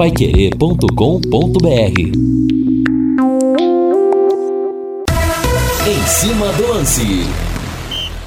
[0.00, 2.00] paiquerê.com.br
[5.86, 7.02] Em cima do lance.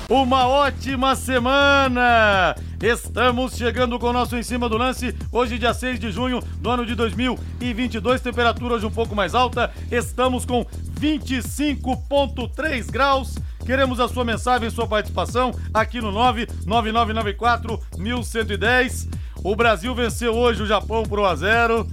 [0.08, 2.56] Uma ótima semana!
[2.80, 6.70] Estamos chegando com o nosso Em Cima do Lance, hoje dia 6 de junho do
[6.70, 10.64] ano de 2022, temperatura hoje um pouco mais alta, estamos com
[11.02, 13.40] 25.3 graus.
[13.66, 19.23] Queremos a sua mensagem, sua participação aqui no 99994 1110.
[19.44, 21.88] O Brasil venceu hoje o Japão por 1 a 0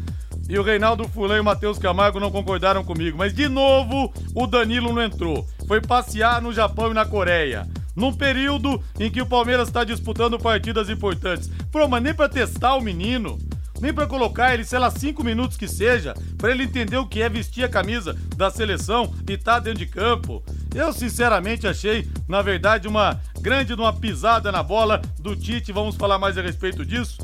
[0.48, 3.18] e o Reinaldo Fulano e o Matheus Camargo não concordaram comigo.
[3.18, 5.45] Mas de novo, o Danilo não entrou.
[5.66, 7.66] Foi passear no Japão e na Coreia.
[7.96, 11.50] Num período em que o Palmeiras está disputando partidas importantes.
[11.73, 13.36] Pô, mas nem pra testar o menino.
[13.80, 17.23] Nem pra colocar ele, sei lá, cinco minutos que seja, para ele entender o que
[17.23, 20.45] é vestir a camisa da seleção e estar tá dentro de campo.
[20.73, 25.73] Eu sinceramente achei, na verdade, uma grande uma pisada na bola do Tite.
[25.73, 27.18] Vamos falar mais a respeito disso.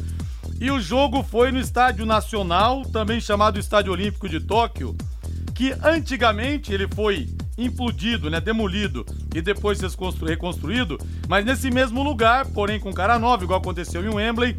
[0.61, 4.97] E o jogo foi no Estádio Nacional, também chamado Estádio Olímpico de Tóquio,
[5.55, 9.05] que antigamente ele foi implodido, né, demolido
[9.35, 9.79] e depois
[10.27, 10.99] reconstruído,
[11.29, 14.57] mas nesse mesmo lugar, porém com cara nova, igual aconteceu em Wembley,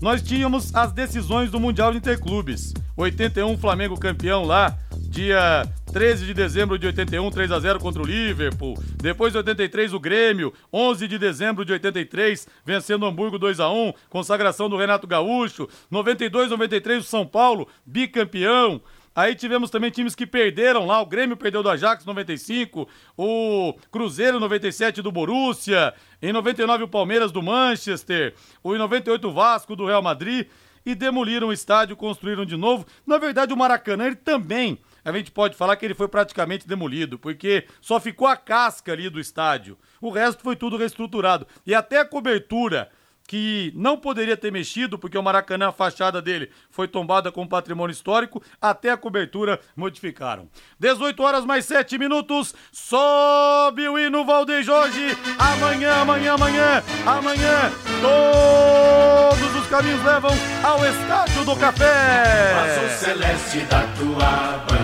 [0.00, 2.74] nós tínhamos as decisões do Mundial de Interclubes.
[2.96, 4.76] 81 Flamengo campeão lá,
[5.16, 5.62] dia
[5.94, 8.76] 13 de dezembro de 81, 3 a 0 contra o Liverpool.
[9.02, 13.70] Depois de 83 o Grêmio, 11 de dezembro de 83, vencendo o Hamburgo 2 a
[13.70, 15.66] 1, consagração do Renato Gaúcho.
[15.90, 18.78] 92, 93 o São Paulo, bicampeão.
[19.14, 21.00] Aí tivemos também times que perderam lá.
[21.00, 27.32] O Grêmio perdeu do Ajax 95, o Cruzeiro 97 do Borussia, em 99 o Palmeiras
[27.32, 30.46] do Manchester, o em 98 o Vasco do Real Madrid
[30.84, 32.86] e demoliram o estádio, construíram de novo.
[33.06, 37.16] Na verdade, o Maracanã ele também a gente pode falar que ele foi praticamente demolido,
[37.16, 39.78] porque só ficou a casca ali do estádio.
[40.00, 41.46] O resto foi tudo reestruturado.
[41.64, 42.90] E até a cobertura
[43.26, 47.92] que não poderia ter mexido, porque o Maracanã, a fachada dele, foi tombada com patrimônio
[47.92, 50.48] histórico, até a cobertura modificaram.
[50.78, 59.56] 18 horas mais 7 minutos, sobe o hino Valdeir Jorge, amanhã, amanhã, amanhã, amanhã, todos
[59.56, 62.54] os caminhos levam ao Estádio do Café.
[62.54, 64.75] Azul celeste da tua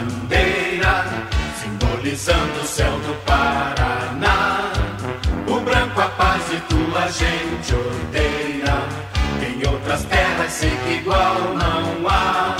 [2.16, 4.72] simbolizando o céu do Paraná,
[5.48, 9.02] o branco a paz e tua gente odeia
[9.68, 12.56] outras terras sei que igual não há.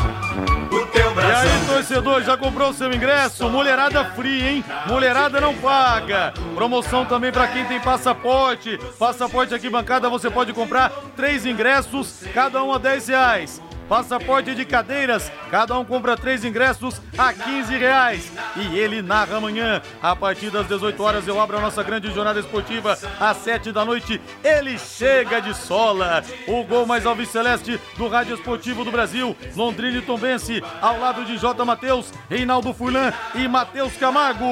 [0.71, 3.49] O teu E aí, torcedor, já comprou seu ingresso?
[3.49, 4.65] Mulherada fria, hein?
[4.87, 6.33] Mulherada não paga.
[6.55, 8.79] Promoção também para quem tem passaporte.
[8.99, 13.63] Passaporte aqui bancada, você pode comprar três ingressos, cada um a 10 reais.
[13.93, 18.33] Passaporte de cadeiras, cada um compra três ingressos a 15 reais.
[18.57, 22.41] E ele narra amanhã, a partir das 18 horas, eu abro a nossa grande jornada
[22.41, 24.19] esportiva às 7 da noite.
[24.43, 26.25] Ele chega de sola.
[26.49, 29.37] O gol mais alviceleste do Rádio Esportivo do Brasil.
[29.55, 31.63] Londrina e Tombense, ao lado de J.
[31.63, 34.47] Matheus, Reinaldo Furlan e Matheus Camargo.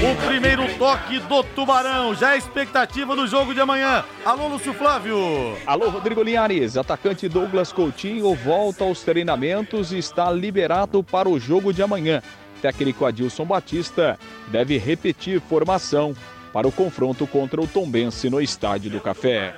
[0.00, 4.04] O primeiro toque do Tubarão, já a expectativa do jogo de amanhã.
[4.24, 5.56] Alô, Lúcio Flávio.
[5.66, 6.76] Alô, Rodrigo Linhares.
[6.76, 6.97] Atacante
[7.30, 12.22] Douglas Coutinho volta aos treinamentos e está liberado para o jogo de amanhã.
[12.60, 16.14] Técnico Adilson Batista deve repetir formação
[16.52, 19.54] para o confronto contra o Tombense no Estádio do Café.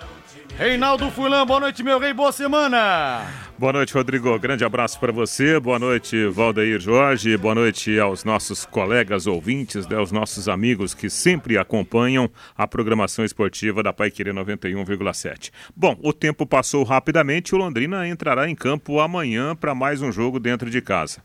[0.60, 3.26] Reinaldo Fulan, boa noite, meu rei, boa semana.
[3.58, 4.38] Boa noite, Rodrigo.
[4.38, 5.58] Grande abraço para você.
[5.58, 7.34] Boa noite, Valdeir Jorge.
[7.38, 13.24] Boa noite aos nossos colegas ouvintes, né, aos nossos amigos que sempre acompanham a programação
[13.24, 15.50] esportiva da Pai Querer 91,7.
[15.74, 20.38] Bom, o tempo passou rapidamente o Londrina entrará em campo amanhã para mais um jogo
[20.38, 21.22] dentro de casa.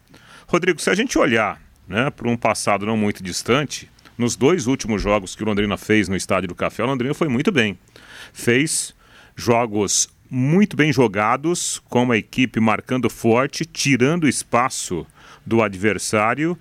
[0.47, 5.01] Rodrigo, se a gente olhar né, para um passado não muito distante, nos dois últimos
[5.01, 7.77] jogos que o Londrina fez no Estádio do Café, o Londrina foi muito bem.
[8.31, 8.95] Fez
[9.35, 15.05] Jogos muito bem jogados, com a equipe marcando forte, tirando espaço
[15.45, 16.57] do adversário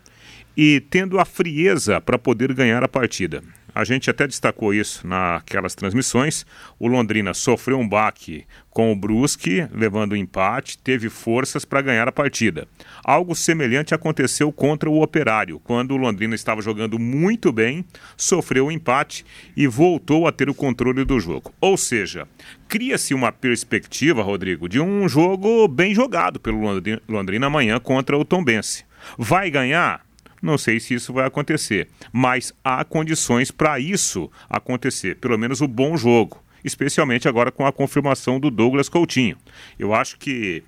[0.57, 3.43] e tendo a frieza para poder ganhar a partida.
[3.75, 6.47] A gente até destacou isso naquelas transmissões.
[6.79, 12.09] O Londrina sofreu um baque com o Brusque, levando o empate, teve forças para ganhar
[12.09, 12.67] a partida.
[13.05, 17.85] Algo semelhante aconteceu contra o Operário, quando o Londrina estava jogando muito bem,
[18.17, 19.25] sofreu o um empate
[19.57, 21.53] e voltou a ter o controle do jogo.
[21.61, 22.27] Ou seja,
[22.69, 26.61] cria-se uma perspectiva, Rodrigo, de um jogo bem jogado pelo
[27.09, 28.85] Londrina amanhã contra o Tombense.
[29.19, 30.05] Vai ganhar?
[30.45, 35.67] Não sei se isso vai acontecer, mas há condições para isso acontecer, pelo menos o
[35.67, 39.39] bom jogo, especialmente agora com a confirmação do Douglas Coutinho.
[39.79, 40.63] Eu acho que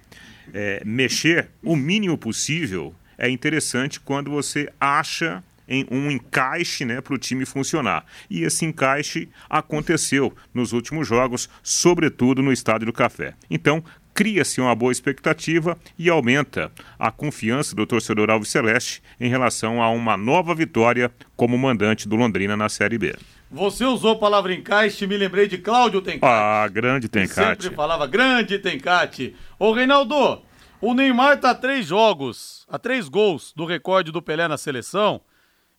[0.54, 7.14] é, mexer o mínimo possível é interessante quando você acha em um encaixe né, para
[7.14, 8.06] o time funcionar.
[8.30, 13.34] E esse encaixe aconteceu nos últimos jogos, sobretudo no Estádio do Café.
[13.50, 13.84] Então,
[14.16, 19.90] cria-se uma boa expectativa e aumenta a confiança do torcedor Alves Celeste em relação a
[19.90, 23.14] uma nova vitória como mandante do Londrina na Série B.
[23.50, 26.24] Você usou a palavra encaixe, me lembrei de Cláudio Tencate.
[26.24, 27.64] Ah, grande Tencate.
[27.64, 29.36] Sempre falava grande Tencate.
[29.58, 30.40] Ô, Reinaldo,
[30.80, 35.20] o Neymar tá a três jogos, a três gols do recorde do Pelé na seleção,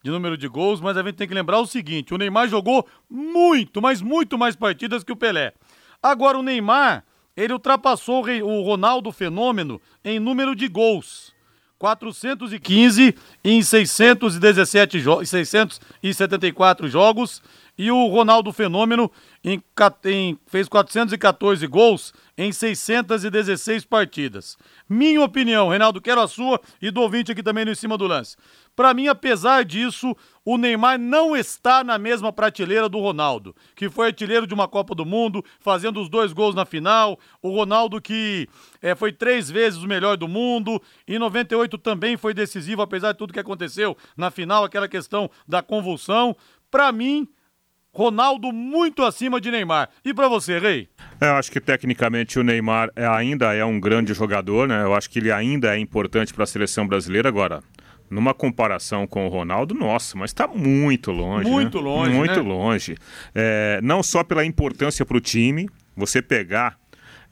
[0.03, 2.87] de número de gols, mas a gente tem que lembrar o seguinte: o Neymar jogou
[3.09, 5.53] muito, mas muito mais partidas que o Pelé.
[6.03, 7.03] Agora, o Neymar,
[7.37, 11.37] ele ultrapassou o Ronaldo Fenômeno em número de gols.
[11.77, 17.43] 415 em 617 jo 674 jogos
[17.77, 19.11] e o Ronaldo Fenômeno
[19.43, 19.61] em,
[20.05, 24.57] em, fez 414 gols em 616 partidas.
[24.89, 28.07] Minha opinião, Reinaldo, quero a sua e do ouvinte aqui também no em cima do
[28.07, 28.35] lance.
[28.75, 30.15] Para mim, apesar disso,
[30.45, 34.93] o Neymar não está na mesma prateleira do Ronaldo, que foi artilheiro de uma Copa
[34.93, 37.19] do Mundo, fazendo os dois gols na final.
[37.41, 38.47] O Ronaldo que
[38.79, 40.79] é, foi três vezes o melhor do mundo.
[41.07, 45.63] Em 98 também foi decisivo, apesar de tudo que aconteceu na final, aquela questão da
[45.63, 46.35] convulsão.
[46.69, 47.27] Para mim,
[47.97, 49.89] Ronaldo muito acima de Neymar.
[50.05, 50.87] E para você, Rei?
[51.19, 54.83] Eu acho que tecnicamente o Neymar é, ainda é um grande jogador, né?
[54.83, 57.63] Eu acho que ele ainda é importante para a seleção brasileira agora.
[58.07, 61.49] Numa comparação com o Ronaldo, nossa, mas está muito longe.
[61.49, 61.83] Muito né?
[61.83, 62.13] longe.
[62.13, 62.47] Muito né?
[62.47, 62.95] longe.
[63.33, 66.77] É, não só pela importância para o time, você pegar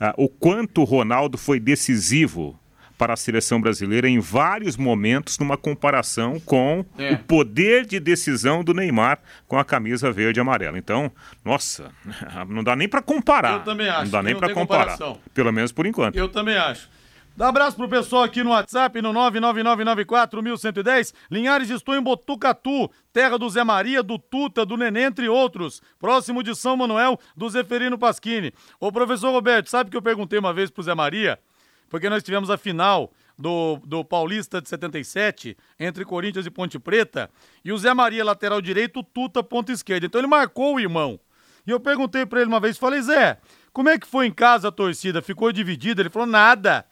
[0.01, 2.59] uh, o quanto o Ronaldo foi decisivo
[2.97, 7.13] para a seleção brasileira em vários momentos, numa comparação com é.
[7.13, 10.77] o poder de decisão do Neymar com a camisa verde e amarela.
[10.77, 11.11] Então,
[11.43, 11.91] nossa,
[12.47, 13.53] não dá nem para comparar.
[13.53, 14.03] Eu também acho.
[14.03, 14.97] Não dá nem para comparar.
[15.33, 16.15] Pelo menos por enquanto.
[16.15, 16.95] Eu também acho.
[17.37, 21.13] Dá um abraço pro pessoal aqui no WhatsApp, no 99994-1110.
[21.29, 25.81] Linhares, estou em Botucatu, terra do Zé Maria, do Tuta, do Nenê, entre outros.
[25.99, 28.53] Próximo de São Manuel, do Zeferino Pasquini.
[28.79, 31.37] Ô, professor Roberto, sabe que eu perguntei uma vez pro Zé Maria?
[31.95, 37.29] Porque nós tivemos a final do, do Paulista de 77, entre Corinthians e Ponte Preta,
[37.63, 40.05] e o Zé Maria, lateral direito, o Tuta, ponta esquerda.
[40.05, 41.17] Então ele marcou o irmão.
[41.65, 43.37] E eu perguntei para ele uma vez, falei, Zé,
[43.71, 45.21] como é que foi em casa a torcida?
[45.21, 46.01] Ficou dividida?
[46.01, 46.85] Ele falou, nada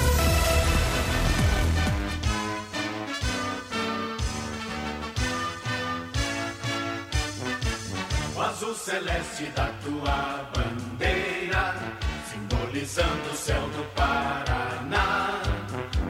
[8.91, 11.75] Celeste da tua bandeira
[12.29, 15.41] simbolizando o céu do Paraná.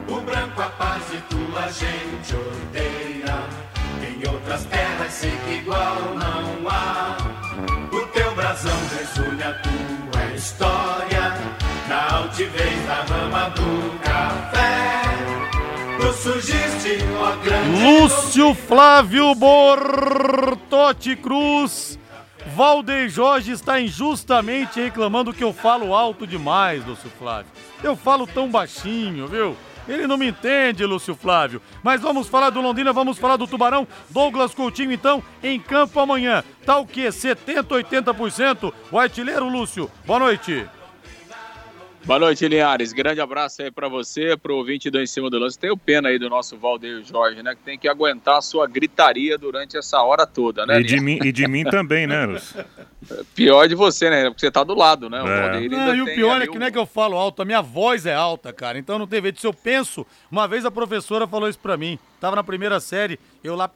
[0.08, 3.38] O branco a paz e tua gente odeia.
[4.02, 7.16] Em outras terras sei que igual não há.
[7.92, 11.34] O teu brasão resume a tua história.
[11.88, 14.62] Na altivez da rama do café.
[17.80, 21.98] Lúcio Flávio Bortotti Cruz
[22.46, 27.50] Valdeir Jorge está injustamente reclamando que eu falo alto demais, Lúcio Flávio.
[27.82, 29.56] Eu falo tão baixinho, viu?
[29.88, 31.60] Ele não me entende, Lúcio Flávio.
[31.82, 33.86] Mas vamos falar do Londrina, vamos falar do Tubarão.
[34.10, 36.44] Douglas Coutinho, então, em campo amanhã.
[36.64, 37.08] Tá o quê?
[37.08, 38.72] 70%, 80%?
[38.90, 39.90] O artilheiro, Lúcio.
[40.04, 40.66] Boa noite.
[42.04, 42.92] Boa noite, Linhares.
[42.92, 45.56] Grande abraço aí para você, pro ouvinte do Em Cima do Lance.
[45.56, 47.54] Tenho pena aí do nosso Valdeir Jorge, né?
[47.54, 50.80] Que tem que aguentar a sua gritaria durante essa hora toda, né?
[50.80, 52.64] E de, mim, e de mim também, né, Lúcio?
[53.36, 54.24] Pior de você, né?
[54.24, 55.22] Porque você tá do lado, né?
[55.22, 55.42] O é.
[55.42, 57.62] Valdeir não, e o pior é que não é que eu falo alto, a minha
[57.62, 58.78] voz é alta, cara.
[58.78, 59.40] Então não tem jeito.
[59.40, 62.00] Se eu penso, uma vez a professora falou isso pra mim.
[62.20, 63.70] Tava na primeira série, eu lá,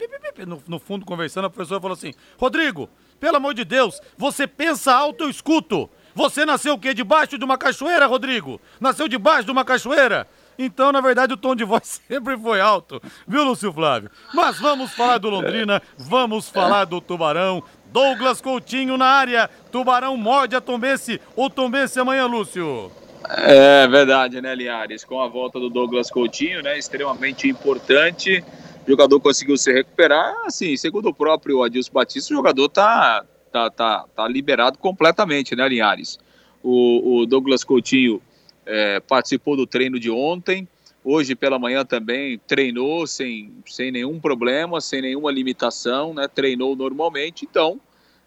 [0.46, 2.90] no, no fundo, conversando, a professora falou assim: Rodrigo,
[3.20, 5.88] pelo amor de Deus, você pensa alto, eu escuto.
[6.16, 6.94] Você nasceu o quê?
[6.94, 8.58] Debaixo de uma cachoeira, Rodrigo?
[8.80, 10.26] Nasceu debaixo de uma cachoeira?
[10.58, 14.10] Então, na verdade, o tom de voz sempre foi alto, viu, Lúcio Flávio?
[14.32, 17.62] Mas vamos falar do Londrina, vamos falar do Tubarão.
[17.92, 19.50] Douglas Coutinho na área.
[19.70, 21.20] Tubarão morde a Tombense.
[21.36, 22.90] O Tombense amanhã, Lúcio.
[23.28, 25.04] É verdade, né, Linhares?
[25.04, 28.42] Com a volta do Douglas Coutinho, né, extremamente importante.
[28.86, 30.34] O jogador conseguiu se recuperar.
[30.46, 33.22] Assim, segundo o próprio Adilson Batista, o jogador tá,
[33.56, 36.18] tá, tá, tá liberado completamente, né, Linhares?
[36.62, 38.20] O, o Douglas Coutinho
[38.66, 40.68] é, participou do treino de ontem.
[41.02, 46.26] Hoje pela manhã também treinou sem, sem nenhum problema, sem nenhuma limitação, né?
[46.28, 47.80] Treinou normalmente, então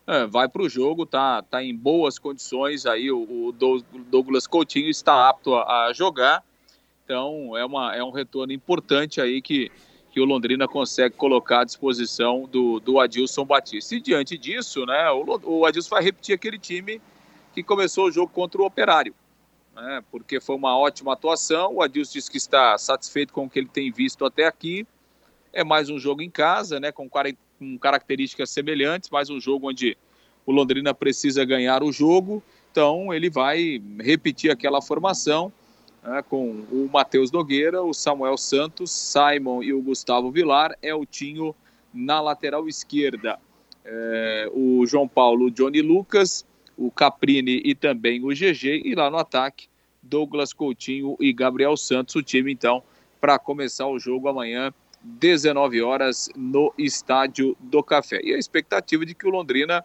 [0.08, 3.12] é, vai para o jogo, tá, tá em boas condições aí.
[3.12, 3.52] O, o
[4.10, 6.42] Douglas Coutinho está apto a, a, jogar,
[7.04, 9.70] então é, uma, é um retorno importante aí que,
[10.12, 13.96] que o Londrina consegue colocar à disposição do, do Adilson Batista.
[13.96, 17.02] E diante disso, né, o, o Adilson vai repetir aquele time
[17.54, 19.14] que começou o jogo contra o Operário
[19.82, 21.76] né, porque foi uma ótima atuação.
[21.76, 24.86] O Adilson disse que está satisfeito com o que ele tem visto até aqui.
[25.52, 29.98] É mais um jogo em casa, né, com, com características semelhantes, mais um jogo onde
[30.46, 32.44] o Londrina precisa ganhar o jogo.
[32.72, 35.52] Então ele vai repetir aquela formação
[36.04, 41.56] né, com o Matheus Nogueira, o Samuel Santos, Simon e o Gustavo Vilar, Eltinho
[41.94, 43.40] na lateral esquerda.
[43.84, 46.46] É, o João Paulo, o Johnny Lucas,
[46.78, 49.68] o Caprini e também o GG, e lá no ataque,
[50.02, 52.84] Douglas Coutinho e Gabriel Santos, o time então
[53.20, 58.22] para começar o jogo amanhã, 19 horas, no Estádio do Café.
[58.24, 59.84] E a expectativa de que o Londrina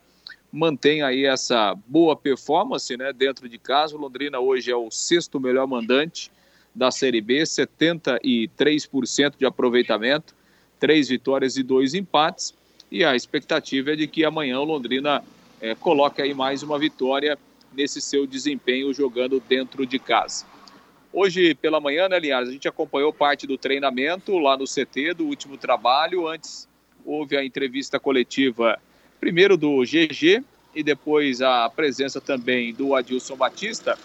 [0.55, 3.97] mantenha aí essa boa performance né, dentro de casa.
[3.97, 6.31] O Londrina hoje é o sexto melhor mandante
[6.73, 10.33] da Série B, 73% de aproveitamento,
[10.79, 12.55] três vitórias e dois empates.
[12.89, 15.25] E a expectativa é de que amanhã o Londrina
[15.61, 17.37] é, coloque aí mais uma vitória
[17.73, 20.47] nesse seu desempenho jogando dentro de casa.
[21.13, 25.27] Hoje pela manhã, né, Linhares, a gente acompanhou parte do treinamento lá no CT, do
[25.27, 26.29] último trabalho.
[26.29, 26.69] Antes
[27.05, 28.81] houve a entrevista coletiva,
[29.25, 33.97] primeiro do GG e depois a presença também do Adilson Batista.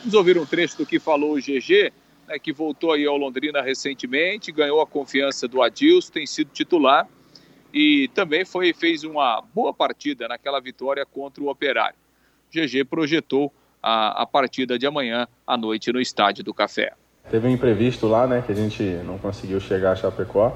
[0.00, 1.90] Vamos ouvir um trecho do que falou o GG,
[2.28, 7.08] né, que voltou aí ao Londrina recentemente, ganhou a confiança do Adilson, tem sido titular
[7.72, 11.96] e também foi, fez uma boa partida naquela vitória contra o Operário.
[12.50, 13.50] GG projetou
[13.82, 16.92] a, a partida de amanhã à noite no Estádio do Café.
[17.30, 20.54] Teve um imprevisto lá, né, que a gente não conseguiu chegar a Chapecó.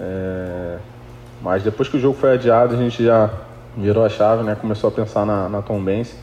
[0.00, 0.78] É...
[1.42, 3.30] Mas depois que o jogo foi adiado, a gente já
[3.76, 6.14] virou a chave, né, começou a pensar na, na Tombense,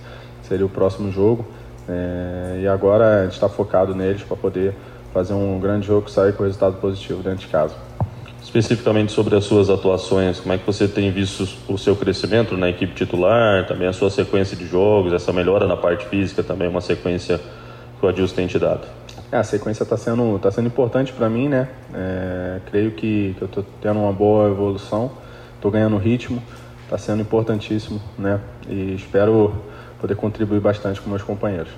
[0.43, 1.45] seria o próximo jogo.
[1.88, 2.60] É...
[2.62, 4.74] E agora a gente está focado neles para poder
[5.13, 7.75] fazer um grande jogo e sair com resultado positivo dentro de casa
[8.45, 12.69] especificamente sobre as suas atuações, como é que você tem visto o seu crescimento na
[12.69, 16.79] equipe titular, também a sua sequência de jogos, essa melhora na parte física também, uma
[16.79, 17.38] sequência
[18.00, 18.88] que o Adilson tem te dado?
[19.32, 21.67] É, a sequência está sendo, tá sendo importante para mim, né?
[21.94, 25.12] É, creio que, que eu estou tendo uma boa evolução,
[25.55, 26.41] estou ganhando ritmo,
[26.84, 28.39] está sendo importantíssimo, né?
[28.70, 29.53] E espero
[30.00, 31.72] poder contribuir bastante com meus companheiros.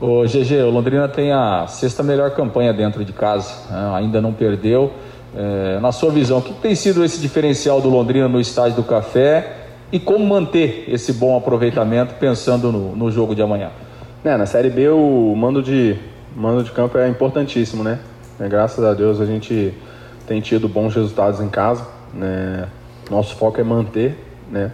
[0.00, 3.90] O GG, o Londrina tem a sexta melhor campanha dentro de casa, né?
[3.94, 4.92] ainda não perdeu.
[5.36, 8.82] É, na sua visão, o que tem sido esse diferencial do Londrina no estádio do
[8.82, 9.58] Café
[9.92, 13.70] e como manter esse bom aproveitamento pensando no, no jogo de amanhã?
[14.24, 15.98] É, na Série B o mando de,
[16.36, 17.98] mando de campo é importantíssimo, né?
[18.38, 19.74] É, graças a Deus a gente
[20.26, 21.86] tem tido bons resultados em casa.
[22.14, 22.66] Né?
[23.10, 24.16] Nosso foco é manter
[24.50, 24.72] né,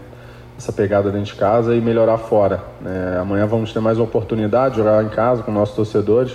[0.57, 2.63] essa pegada dentro de casa e melhorar fora.
[2.81, 3.19] Né?
[3.21, 6.33] Amanhã vamos ter mais uma oportunidade de jogar em casa com nossos torcedores.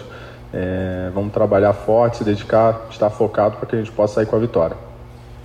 [0.53, 4.35] É, vamos trabalhar forte, se dedicar, estar focado para que a gente possa sair com
[4.35, 4.75] a vitória.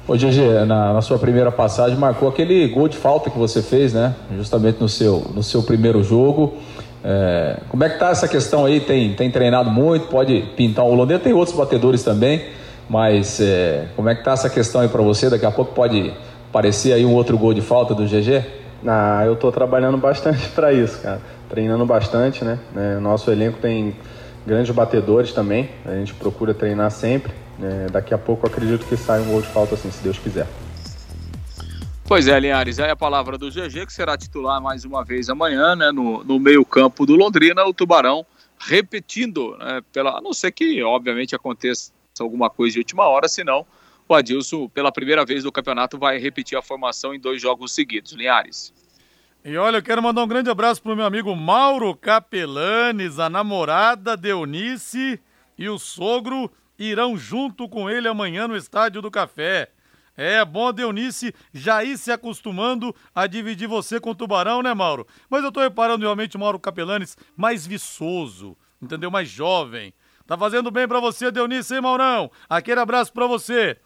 [0.09, 3.93] Ô GG, na, na, sua primeira passagem marcou aquele gol de falta que você fez,
[3.93, 4.15] né?
[4.37, 6.55] Justamente no seu, no seu primeiro jogo.
[7.05, 8.81] É, como é que tá essa questão aí?
[8.81, 12.47] Tem, tem treinado muito, pode pintar um Londrina, tem outros batedores também,
[12.89, 15.31] mas é, como é que tá essa questão aí para você?
[15.31, 16.13] Daqui a pouco pode
[16.49, 18.45] aparecer aí um outro gol de falta do GG?
[18.87, 21.21] Ah, eu estou trabalhando bastante para isso, cara.
[21.49, 22.59] Treinando bastante, né?
[22.77, 23.95] É, nosso elenco tem
[24.47, 25.69] grandes batedores também.
[25.85, 27.33] A gente procura treinar sempre.
[27.63, 30.47] É, daqui a pouco acredito que sai um gol de falta assim, se Deus quiser.
[32.09, 35.75] Pois é, Linhares, aí a palavra do GG, que será titular mais uma vez amanhã,
[35.75, 38.25] né, no, no meio-campo do Londrina, o Tubarão
[38.57, 43.67] repetindo, né, pela, a não ser que, obviamente, aconteça alguma coisa de última hora, senão
[44.09, 48.13] o Adilson, pela primeira vez no campeonato, vai repetir a formação em dois jogos seguidos.
[48.13, 48.73] Linhares.
[49.45, 54.17] E olha, eu quero mandar um grande abraço pro meu amigo Mauro Capelanes, a namorada
[54.17, 55.21] Deunice
[55.59, 56.49] e o sogro
[56.79, 59.71] irão junto com ele amanhã no Estádio do Café.
[60.17, 64.73] É bom a Deunice já ir se acostumando a dividir você com o Tubarão, né,
[64.73, 65.07] Mauro?
[65.29, 69.11] Mas eu tô reparando realmente o Mauro Capelanes mais viçoso, entendeu?
[69.11, 69.93] Mais jovem.
[70.27, 72.31] Tá fazendo bem para você, Deunice, hein, Maurão?
[72.49, 73.79] Aquele abraço para você.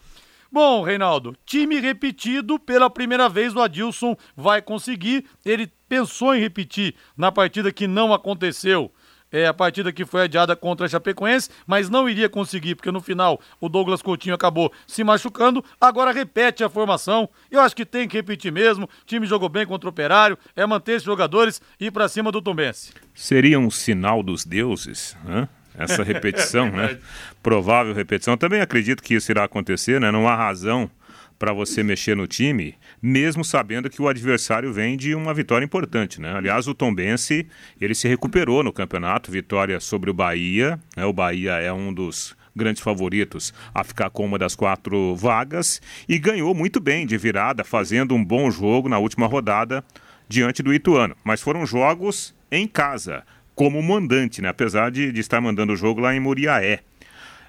[0.52, 5.24] Bom, Reinaldo, time repetido pela primeira vez o Adilson vai conseguir.
[5.44, 8.92] Ele pensou em repetir na partida que não aconteceu.
[9.32, 13.00] É a partida que foi adiada contra a Chapecoense, mas não iria conseguir, porque no
[13.00, 15.64] final o Douglas Coutinho acabou se machucando.
[15.80, 17.28] Agora repete a formação.
[17.50, 18.84] Eu acho que tem que repetir mesmo.
[18.84, 22.32] O time jogou bem contra o Operário, é manter esses jogadores e ir para cima
[22.32, 22.92] do Tombense.
[23.14, 25.48] Seria um sinal dos deuses, né?
[25.76, 26.98] essa repetição, é né?
[27.42, 28.34] Provável repetição.
[28.34, 30.10] Eu também acredito que isso irá acontecer, né?
[30.10, 30.90] Não há razão
[31.40, 36.20] para você mexer no time, mesmo sabendo que o adversário vem de uma vitória importante,
[36.20, 36.36] né?
[36.36, 37.46] Aliás, o Tombense,
[37.80, 41.06] ele se recuperou no campeonato, vitória sobre o Bahia, né?
[41.06, 46.18] O Bahia é um dos grandes favoritos a ficar com uma das quatro vagas e
[46.18, 49.82] ganhou muito bem de virada, fazendo um bom jogo na última rodada
[50.28, 51.16] diante do Ituano.
[51.24, 54.50] Mas foram jogos em casa como mandante, né?
[54.50, 56.80] apesar de, de estar mandando o jogo lá em Muriaé.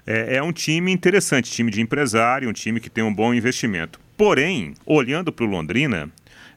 [0.06, 4.00] É, é um time interessante, time de empresário, um time que tem um bom investimento.
[4.16, 6.10] Porém, olhando para o Londrina,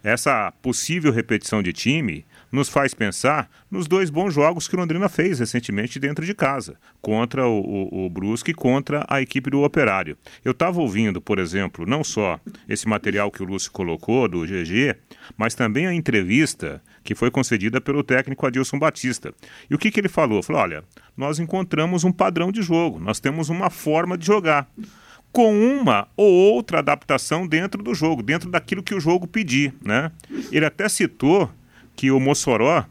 [0.03, 2.25] essa possível repetição de time
[2.55, 6.77] nos faz pensar nos dois bons jogos que o Londrina fez recentemente dentro de casa,
[7.01, 10.17] contra o, o, o Brusque e contra a equipe do Operário.
[10.43, 14.95] Eu estava ouvindo, por exemplo, não só esse material que o Lúcio colocou do GG,
[15.37, 19.33] mas também a entrevista que foi concedida pelo técnico Adilson Batista.
[19.69, 20.41] E o que, que ele falou?
[20.41, 20.83] Falou: olha,
[21.15, 24.67] nós encontramos um padrão de jogo, nós temos uma forma de jogar
[25.31, 30.09] com uma ou outra adaptação dentro do jogo, dentro daquilo que o jogo pedir, né?
[30.49, 31.51] Ele até citou
[31.95, 32.85] que o Mossoró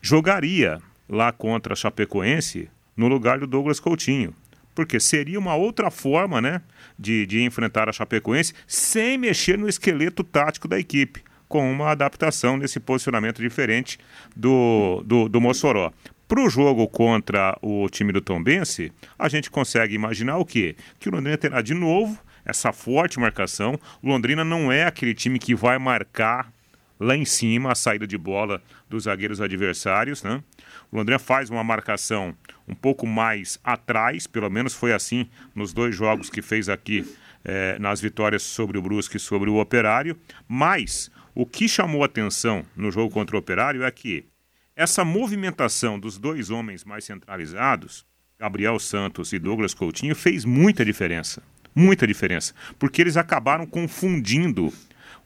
[0.00, 4.34] jogaria lá contra a Chapecoense no lugar do Douglas Coutinho.
[4.74, 6.60] Porque seria uma outra forma né,
[6.98, 12.56] de, de enfrentar a Chapecoense sem mexer no esqueleto tático da equipe, com uma adaptação
[12.56, 13.98] nesse posicionamento diferente
[14.34, 15.92] do, do, do Mossoró.
[16.28, 20.74] Para o jogo contra o time do Tombense, a gente consegue imaginar o quê?
[20.98, 23.78] Que o Londrina terá de novo essa forte marcação.
[24.02, 26.52] O Londrina não é aquele time que vai marcar
[26.98, 30.22] lá em cima a saída de bola dos zagueiros adversários.
[30.22, 30.42] Né?
[30.90, 32.34] O Londrina faz uma marcação
[32.66, 37.04] um pouco mais atrás, pelo menos foi assim nos dois jogos que fez aqui
[37.44, 40.18] eh, nas vitórias sobre o Brusque e sobre o Operário.
[40.48, 44.26] Mas o que chamou atenção no jogo contra o Operário é que
[44.74, 48.04] essa movimentação dos dois homens mais centralizados,
[48.38, 51.42] Gabriel Santos e Douglas Coutinho, fez muita diferença.
[51.74, 52.54] Muita diferença.
[52.78, 54.72] Porque eles acabaram confundindo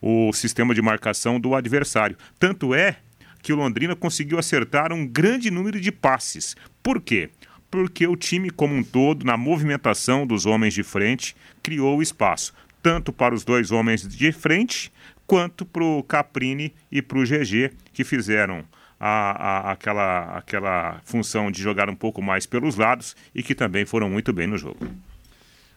[0.00, 2.16] o sistema de marcação do adversário.
[2.38, 2.96] Tanto é
[3.42, 6.56] que o Londrina conseguiu acertar um grande número de passes.
[6.82, 7.30] Por quê?
[7.70, 13.12] Porque o time como um todo, na movimentação dos homens de frente, criou espaço, tanto
[13.12, 14.92] para os dois homens de frente,
[15.26, 18.64] quanto para o Caprini e para o GG, que fizeram
[18.98, 23.86] a, a, aquela, aquela função de jogar um pouco mais pelos lados e que também
[23.86, 24.86] foram muito bem no jogo.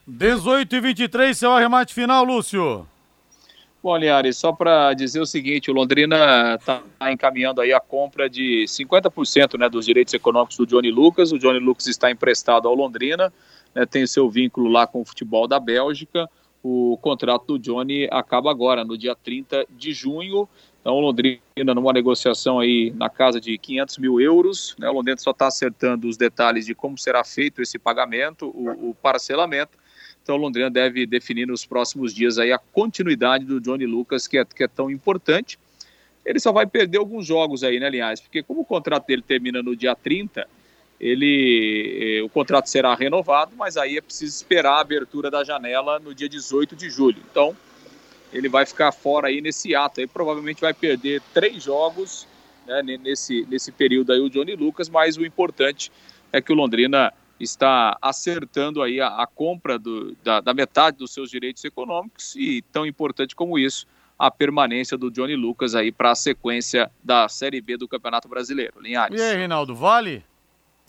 [0.06, 2.86] 18 e 23, seu arremate final, Lúcio.
[3.84, 8.64] Bom, Linhares, só para dizer o seguinte, o Londrina está encaminhando aí a compra de
[8.66, 11.32] 50% né, dos direitos econômicos do Johnny Lucas.
[11.32, 13.30] O Johnny Lucas está emprestado ao Londrina,
[13.74, 16.26] né, tem seu vínculo lá com o futebol da Bélgica.
[16.62, 20.48] O contrato do Johnny acaba agora, no dia 30 de junho.
[20.80, 21.42] Então, o Londrina
[21.74, 24.74] numa negociação aí na casa de 500 mil euros.
[24.78, 28.88] Né, o Londrina só está acertando os detalhes de como será feito esse pagamento, o,
[28.88, 29.83] o parcelamento
[30.24, 34.44] então, Londrina deve definir nos próximos dias aí a continuidade do Johnny Lucas, que é,
[34.44, 35.58] que é tão importante.
[36.24, 39.62] Ele só vai perder alguns jogos aí, né, aliás, porque como o contrato dele termina
[39.62, 40.48] no dia 30,
[40.98, 45.98] ele, eh, o contrato será renovado, mas aí é preciso esperar a abertura da janela
[45.98, 47.20] no dia 18 de julho.
[47.30, 47.54] Então,
[48.32, 50.00] ele vai ficar fora aí nesse ato.
[50.00, 52.26] Aí provavelmente vai perder três jogos
[52.66, 55.92] né, nesse, nesse período aí o Johnny Lucas, mas o importante
[56.32, 61.12] é que o Londrina está acertando aí a, a compra do, da, da, metade dos
[61.12, 63.86] seus direitos econômicos e tão importante como isso
[64.18, 68.80] a permanência do Johnny Lucas aí para a sequência da Série B do Campeonato Brasileiro.
[68.80, 69.20] Linhares.
[69.20, 70.24] E aí, Reinaldo, vale?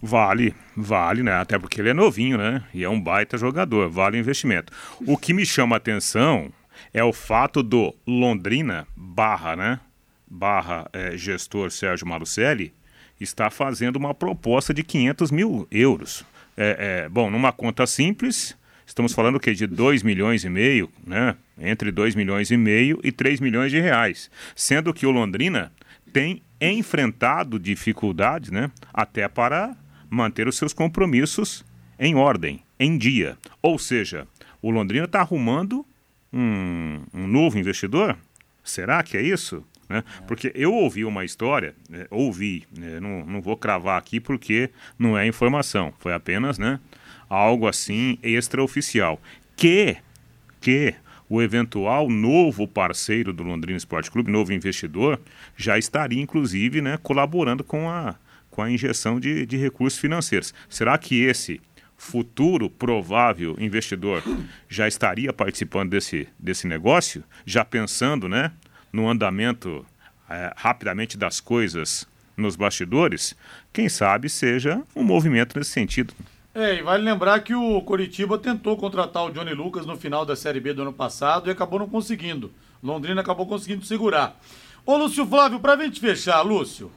[0.01, 1.33] Vale, vale, né?
[1.33, 2.63] Até porque ele é novinho, né?
[2.73, 4.71] E é um baita jogador, vale o investimento.
[5.07, 6.51] O que me chama a atenção
[6.93, 9.79] é o fato do Londrina barra, né?
[10.27, 12.73] Barra é, gestor Sérgio Malucelli
[13.19, 16.25] está fazendo uma proposta de 500 mil euros
[16.57, 21.35] é, é, bom, numa conta simples, estamos falando que de 2 milhões e meio, né?
[21.59, 24.29] Entre 2 milhões e meio e 3 milhões de reais.
[24.55, 25.71] Sendo que o Londrina
[26.11, 28.71] tem enfrentado dificuldades, né?
[28.93, 29.75] Até para
[30.09, 31.65] manter os seus compromissos
[31.99, 33.37] em ordem, em dia.
[33.61, 34.27] Ou seja,
[34.61, 35.85] o Londrina está arrumando
[36.31, 38.17] um, um novo investidor?
[38.63, 39.63] Será que é isso?
[39.87, 40.03] Né?
[40.27, 45.17] Porque eu ouvi uma história, é, ouvi, é, não, não vou cravar aqui porque não
[45.17, 46.79] é informação, foi apenas né,
[47.29, 49.21] algo assim extraoficial.
[49.55, 49.97] Que,
[50.59, 50.95] que
[51.29, 55.19] o eventual novo parceiro do Londrina Esporte Clube, novo investidor,
[55.55, 58.15] já estaria inclusive né, colaborando com a,
[58.49, 60.53] com a injeção de, de recursos financeiros.
[60.69, 61.61] Será que esse
[61.97, 64.21] futuro provável investidor
[64.67, 68.51] já estaria participando desse, desse negócio, já pensando né,
[68.95, 69.85] no andamento
[70.29, 73.35] é, rapidamente das coisas nos bastidores,
[73.73, 76.13] quem sabe seja um movimento nesse sentido.
[76.53, 80.35] É, e vale lembrar que o Coritiba tentou contratar o Johnny Lucas no final da
[80.35, 82.51] Série B do ano passado e acabou não conseguindo.
[82.81, 84.39] Londrina acabou conseguindo segurar.
[84.85, 86.89] Ô, Lúcio Flávio, pra gente fechar, Lúcio,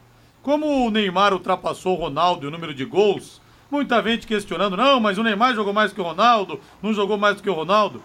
[0.42, 5.00] como o Neymar ultrapassou o Ronaldo e o número de gols, muita gente questionando, não,
[5.00, 8.00] mas o Neymar jogou mais que o Ronaldo, não jogou mais do que o Ronaldo.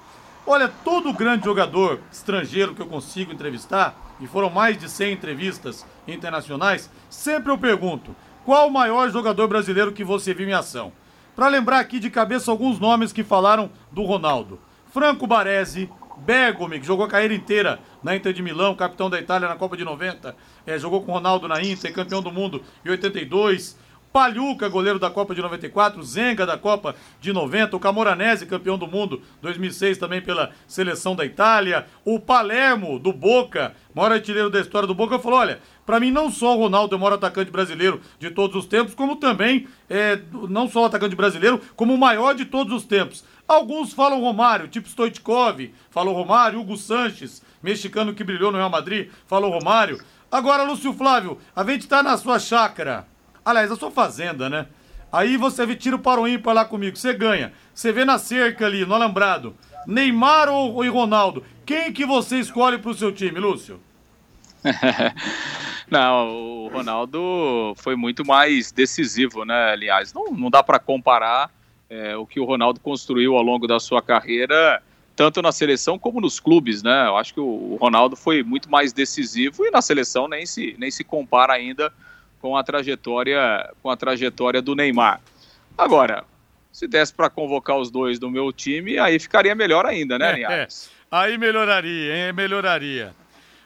[0.46, 5.86] Olha, todo grande jogador estrangeiro que eu consigo entrevistar, e foram mais de 100 entrevistas
[6.06, 10.92] internacionais, sempre eu pergunto: qual o maior jogador brasileiro que você viu em ação?
[11.34, 14.60] Para lembrar aqui de cabeça alguns nomes que falaram do Ronaldo:
[14.92, 19.48] Franco Baresi, Bergomi, que jogou a carreira inteira na Inter de Milão, capitão da Itália
[19.48, 20.36] na Copa de 90,
[20.68, 23.78] é, jogou com Ronaldo na Inter, campeão do mundo em 82.
[24.14, 28.86] Palhuca, goleiro da Copa de 94, Zenga da Copa de 90, o Camoranese, campeão do
[28.86, 34.88] mundo 2006 também pela seleção da Itália, o Palermo do Boca, maior artilheiro da história
[34.88, 38.02] do Boca, falou: olha, para mim não só o Ronaldo é o maior atacante brasileiro
[38.20, 42.36] de todos os tempos, como também é, não só o atacante brasileiro, como o maior
[42.36, 43.26] de todos os tempos.
[43.48, 49.10] Alguns falam Romário, tipo Stoichkov, falou Romário, Hugo Sanches, mexicano que brilhou no Real Madrid,
[49.26, 50.00] falou Romário.
[50.32, 53.12] Agora, Lúcio Flávio, a gente tá na sua chácara
[53.46, 54.68] Aliás, a sua fazenda, né?
[55.12, 57.54] Aí você tira o para o ímpar lá comigo, você ganha.
[57.74, 61.44] Você vê na cerca ali, no alambrado, Neymar ou, ou Ronaldo.
[61.66, 63.80] Quem que você escolhe para o seu time, Lúcio?
[65.90, 69.74] não, o Ronaldo foi muito mais decisivo, né?
[69.74, 71.52] Aliás, não, não dá para comparar
[71.90, 74.82] é, o que o Ronaldo construiu ao longo da sua carreira,
[75.16, 77.08] tanto na seleção como nos clubes, né?
[77.08, 80.90] Eu acho que o Ronaldo foi muito mais decisivo e na seleção nem se, nem
[80.90, 81.94] se compara ainda
[82.44, 85.22] com a trajetória com a trajetória do Neymar.
[85.78, 86.26] Agora,
[86.74, 90.92] se desse para convocar os dois do meu time, aí ficaria melhor ainda, né, Linhares?
[90.92, 91.20] É, é.
[91.22, 92.34] Aí melhoraria, hein?
[92.34, 93.16] Melhoraria.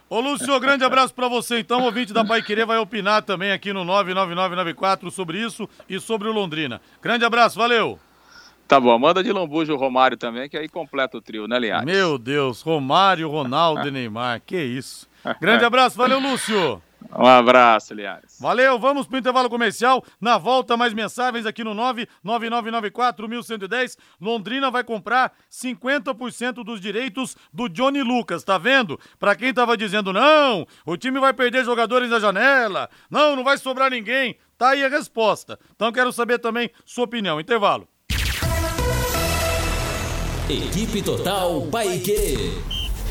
[0.08, 1.82] Ô, Lúcio, grande abraço para você, então.
[1.82, 6.28] O ouvinte da Pai Querer vai opinar também aqui no 99994 sobre isso e sobre
[6.28, 6.80] o Londrina.
[7.02, 8.00] Grande abraço, valeu!
[8.68, 11.86] Tá bom, manda de lambujo o Romário também, que aí completa o trio, né, Linhares?
[11.86, 15.08] Meu Deus, Romário, Ronaldo e Neymar, que isso.
[15.42, 16.84] Grande abraço, valeu, Lúcio!
[17.15, 18.38] Um abraço, Liares.
[18.39, 20.03] Valeu, vamos pro intervalo comercial.
[20.19, 21.73] Na volta, mais mensagens aqui no
[22.25, 23.97] 99994-1110.
[24.19, 28.99] Londrina vai comprar 50% dos direitos do Johnny Lucas, tá vendo?
[29.19, 33.57] Pra quem tava dizendo, não, o time vai perder jogadores na janela, não, não vai
[33.57, 34.38] sobrar ninguém.
[34.57, 35.60] Tá aí a resposta.
[35.75, 37.39] Então quero saber também sua opinião.
[37.39, 37.88] Intervalo.
[40.49, 42.53] Equipe Total Paique.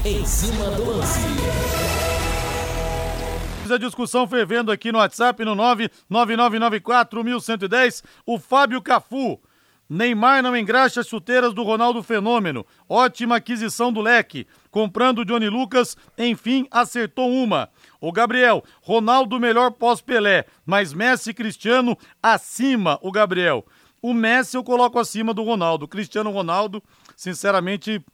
[0.04, 1.85] Em cima do lance.
[3.70, 5.54] A discussão fervendo aqui no WhatsApp no
[6.10, 8.04] 999941110.
[8.24, 9.40] O Fábio Cafu.
[9.88, 12.66] Neymar não engraxa as chuteiras do Ronaldo Fenômeno.
[12.88, 14.44] Ótima aquisição do leque.
[14.70, 17.68] Comprando o Johnny Lucas, enfim, acertou uma.
[18.00, 23.64] O Gabriel, Ronaldo melhor pós-Pelé, mas Messi e Cristiano acima o Gabriel.
[24.02, 25.86] O Messi eu coloco acima do Ronaldo.
[25.86, 26.82] Cristiano Ronaldo,
[27.16, 28.04] sinceramente,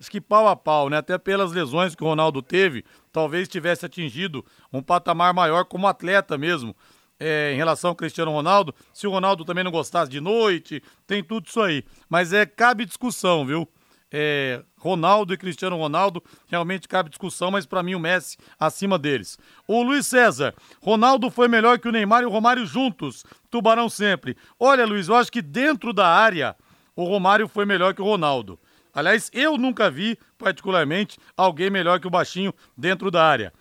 [0.00, 0.96] acho que pau a pau, né?
[0.96, 6.36] Até pelas lesões que o Ronaldo teve, talvez tivesse atingido um patamar maior como atleta
[6.38, 6.74] mesmo.
[7.22, 11.22] É, em relação ao Cristiano Ronaldo, se o Ronaldo também não gostasse de noite, tem
[11.22, 11.84] tudo isso aí.
[12.08, 13.68] Mas é cabe discussão, viu?
[14.12, 19.38] É, Ronaldo e Cristiano Ronaldo, realmente cabe discussão, mas para mim o Messi acima deles.
[19.68, 24.36] O Luiz César, Ronaldo foi melhor que o Neymar e o Romário juntos, Tubarão sempre.
[24.58, 26.56] Olha, Luiz, eu acho que dentro da área
[26.96, 28.58] o Romário foi melhor que o Ronaldo.
[28.94, 33.52] Aliás, eu nunca vi, particularmente, alguém melhor que o baixinho dentro da área.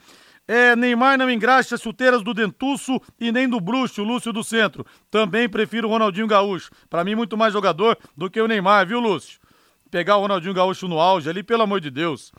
[0.47, 4.83] É, Neymar não engraxa as chuteiras do Dentuço e nem do Bruxo, Lúcio do Centro.
[5.11, 6.71] Também prefiro o Ronaldinho Gaúcho.
[6.89, 9.39] Para mim, muito mais jogador do que o Neymar, viu, Lúcio?
[9.91, 12.31] Pegar o Ronaldinho Gaúcho no auge ali, pelo amor de Deus.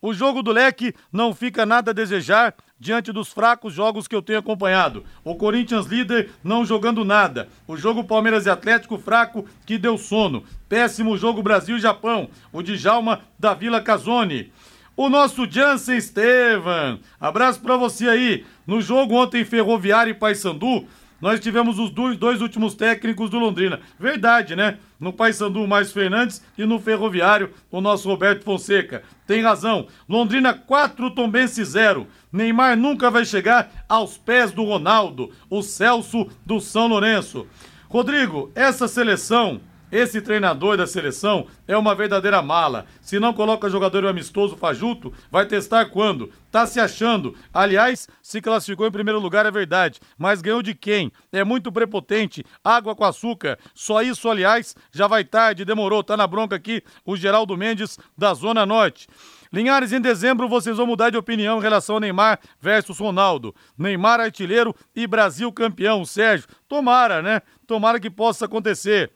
[0.00, 4.22] O jogo do leque não fica nada a desejar diante dos fracos jogos que eu
[4.22, 5.04] tenho acompanhado.
[5.24, 7.48] O Corinthians líder não jogando nada.
[7.66, 10.44] O jogo Palmeiras e Atlético fraco que deu sono.
[10.68, 12.28] Péssimo jogo Brasil e Japão.
[12.52, 14.52] O Djalma da Vila Casone.
[14.96, 16.98] O nosso Jansen Estevan.
[17.20, 18.44] Abraço para você aí.
[18.66, 20.86] No jogo ontem Ferroviário e Paysandu,
[21.20, 23.80] nós tivemos os dois, dois últimos técnicos do Londrina.
[23.98, 24.78] Verdade, né?
[25.00, 29.02] No Paysandu, mais Fernandes e no Ferroviário, o nosso Roberto Fonseca.
[29.26, 29.88] Tem razão.
[30.08, 32.06] Londrina 4, Tombense 0.
[32.32, 37.46] Neymar nunca vai chegar aos pés do Ronaldo, o Celso do São Lourenço.
[37.88, 42.84] Rodrigo, essa seleção esse treinador da seleção é uma verdadeira mala.
[43.00, 46.30] Se não coloca jogador amistoso fajuto, vai testar quando?
[46.50, 47.36] Tá se achando.
[47.52, 51.12] Aliás, se classificou em primeiro lugar é verdade, mas ganhou de quem?
[51.30, 53.58] É muito prepotente, água com açúcar.
[53.74, 56.02] Só isso, aliás, já vai tarde, demorou.
[56.02, 59.06] Tá na bronca aqui o Geraldo Mendes da Zona Norte.
[59.52, 63.54] Linhares, em dezembro vocês vão mudar de opinião em relação ao Neymar versus Ronaldo.
[63.76, 66.48] Neymar artilheiro e Brasil campeão, Sérgio.
[66.66, 67.42] Tomara, né?
[67.66, 69.10] Tomara que possa acontecer.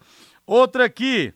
[0.47, 1.33] Outra aqui.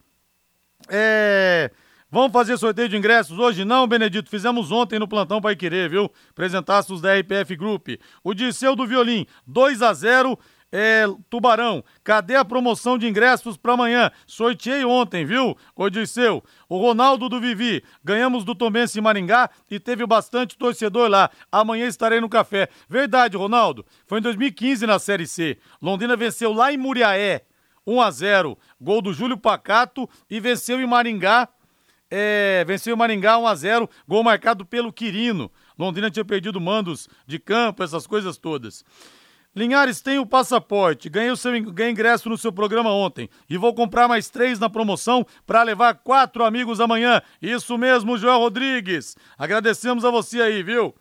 [0.88, 1.70] É.
[2.16, 3.62] Vamos fazer sorteio de ingressos hoje?
[3.62, 4.30] Não, Benedito.
[4.30, 6.10] Fizemos ontem no plantão para querer, viu?
[6.30, 7.88] Apresentaços da RPF Group.
[8.24, 10.38] O Disseu do Violim, 2 a 0
[10.72, 11.84] é, Tubarão.
[12.02, 14.10] Cadê a promoção de ingressos para amanhã?
[14.26, 15.58] Sorteei ontem, viu?
[15.76, 16.42] O Disseu.
[16.70, 17.84] O Ronaldo do Vivi.
[18.02, 21.30] Ganhamos do Tombense Maringá e teve bastante torcedor lá.
[21.52, 22.70] Amanhã estarei no café.
[22.88, 23.84] Verdade, Ronaldo.
[24.06, 25.58] Foi em 2015 na Série C.
[25.82, 27.42] Londrina venceu lá em Muriaé.
[27.86, 31.46] 1 a 0 Gol do Júlio Pacato e venceu em Maringá.
[32.10, 35.50] É, venceu em Maringá 1 a 0 gol marcado pelo Quirino.
[35.78, 38.84] Londrina tinha perdido mandos de campo, essas coisas todas.
[39.56, 43.74] Linhares tem o passaporte, ganhei o seu ganhei ingresso no seu programa ontem e vou
[43.74, 47.22] comprar mais três na promoção para levar quatro amigos amanhã.
[47.40, 49.16] Isso mesmo, Joel Rodrigues.
[49.38, 50.94] Agradecemos a você aí, viu?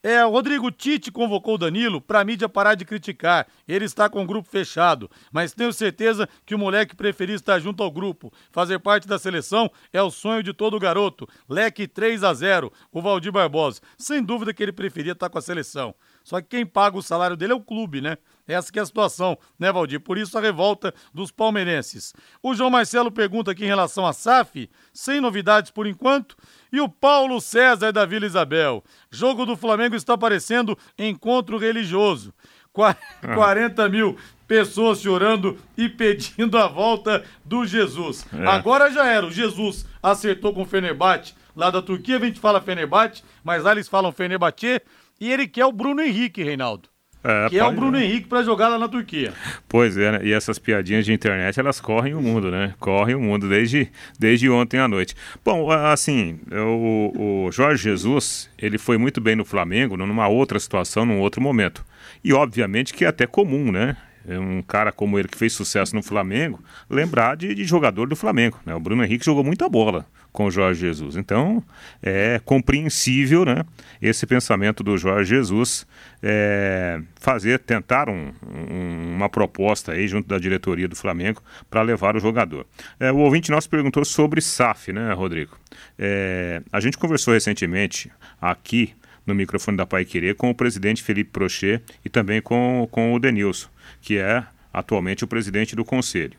[0.00, 3.48] É, Rodrigo Tite convocou o Danilo pra mídia parar de criticar.
[3.66, 7.82] Ele está com o grupo fechado, mas tenho certeza que o moleque preferia estar junto
[7.82, 8.32] ao grupo.
[8.52, 11.28] Fazer parte da seleção é o sonho de todo garoto.
[11.48, 13.80] Leque 3 a 0 o Valdir Barbosa.
[13.96, 15.92] Sem dúvida que ele preferia estar com a seleção.
[16.28, 18.18] Só que quem paga o salário dele é o clube, né?
[18.46, 19.98] Essa que é a situação, né, Valdir?
[19.98, 22.12] Por isso a revolta dos palmeirenses.
[22.42, 26.36] O João Marcelo pergunta aqui em relação a SAF, sem novidades por enquanto.
[26.70, 28.84] E o Paulo César da Vila Isabel.
[29.10, 32.34] Jogo do Flamengo está parecendo encontro religioso.
[32.74, 33.88] 40 ah.
[33.88, 38.26] mil pessoas chorando e pedindo a volta do Jesus.
[38.34, 38.46] É.
[38.48, 42.60] Agora já era, o Jesus acertou com o Fenerbahçe lá da Turquia, a gente fala
[42.60, 44.80] Fenerbahçe, mas lá eles falam Fenerbahçe,
[45.20, 46.88] e ele quer o Bruno Henrique, Reinaldo.
[47.22, 48.04] É, que é o Bruno é.
[48.04, 49.32] Henrique para jogar lá na Turquia.
[49.68, 50.20] Pois é, né?
[50.22, 52.74] e essas piadinhas de internet, elas correm o mundo, né?
[52.78, 55.14] Correm o mundo desde, desde ontem à noite.
[55.44, 61.04] Bom, assim, o, o Jorge Jesus, ele foi muito bem no Flamengo, numa outra situação,
[61.04, 61.84] num outro momento.
[62.22, 63.96] E obviamente que é até comum, né?
[64.36, 66.60] Um cara como ele que fez sucesso no Flamengo,
[66.90, 68.58] lembrar de, de, jogador do Flamengo.
[68.66, 68.74] Né?
[68.74, 71.16] O Bruno Henrique jogou muita bola com o Jorge Jesus.
[71.16, 71.62] Então,
[72.02, 73.64] é compreensível né,
[74.00, 75.86] esse pensamento do Jorge Jesus
[76.22, 82.16] é, fazer, tentar um, um, uma proposta aí junto da diretoria do Flamengo para levar
[82.16, 82.66] o jogador.
[83.00, 85.56] É, o ouvinte nosso perguntou sobre SAF, né, Rodrigo?
[85.98, 88.10] É, a gente conversou recentemente
[88.40, 88.94] aqui
[89.28, 93.18] no microfone da Pai Querer com o presidente Felipe Prochet e também com, com o
[93.18, 93.68] Denilson,
[94.00, 96.36] que é atualmente o presidente do conselho.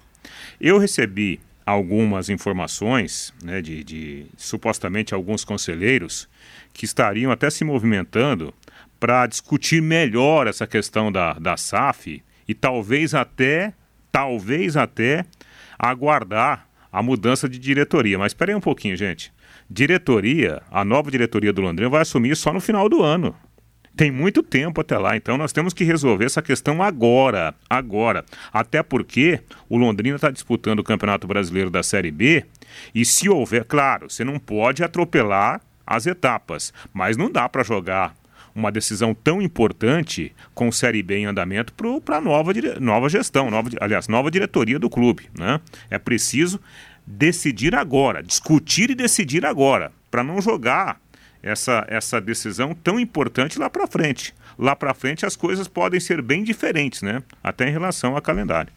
[0.59, 6.27] Eu recebi algumas informações né, de, de supostamente alguns conselheiros
[6.73, 8.53] que estariam até se movimentando
[8.99, 13.73] para discutir melhor essa questão da, da SAF e talvez até,
[14.11, 15.25] talvez até
[15.77, 18.17] aguardar a mudança de diretoria.
[18.17, 19.31] Mas espere aí um pouquinho, gente.
[19.69, 23.35] Diretoria, a nova diretoria do Londrina vai assumir só no final do ano.
[23.99, 28.23] Tem muito tempo até lá, então nós temos que resolver essa questão agora, agora.
[28.53, 32.45] Até porque o Londrina está disputando o Campeonato Brasileiro da Série B
[32.95, 38.15] e se houver, claro, você não pode atropelar as etapas, mas não dá para jogar
[38.55, 41.73] uma decisão tão importante com Série B em andamento
[42.05, 45.29] para a nova, nova gestão, nova, aliás, nova diretoria do clube.
[45.37, 45.59] Né?
[45.89, 46.57] É preciso
[47.05, 51.01] decidir agora, discutir e decidir agora, para não jogar
[51.41, 54.33] essa, essa decisão tão importante lá para frente.
[54.57, 57.23] Lá para frente as coisas podem ser bem diferentes, né?
[57.43, 58.71] Até em relação ao calendário.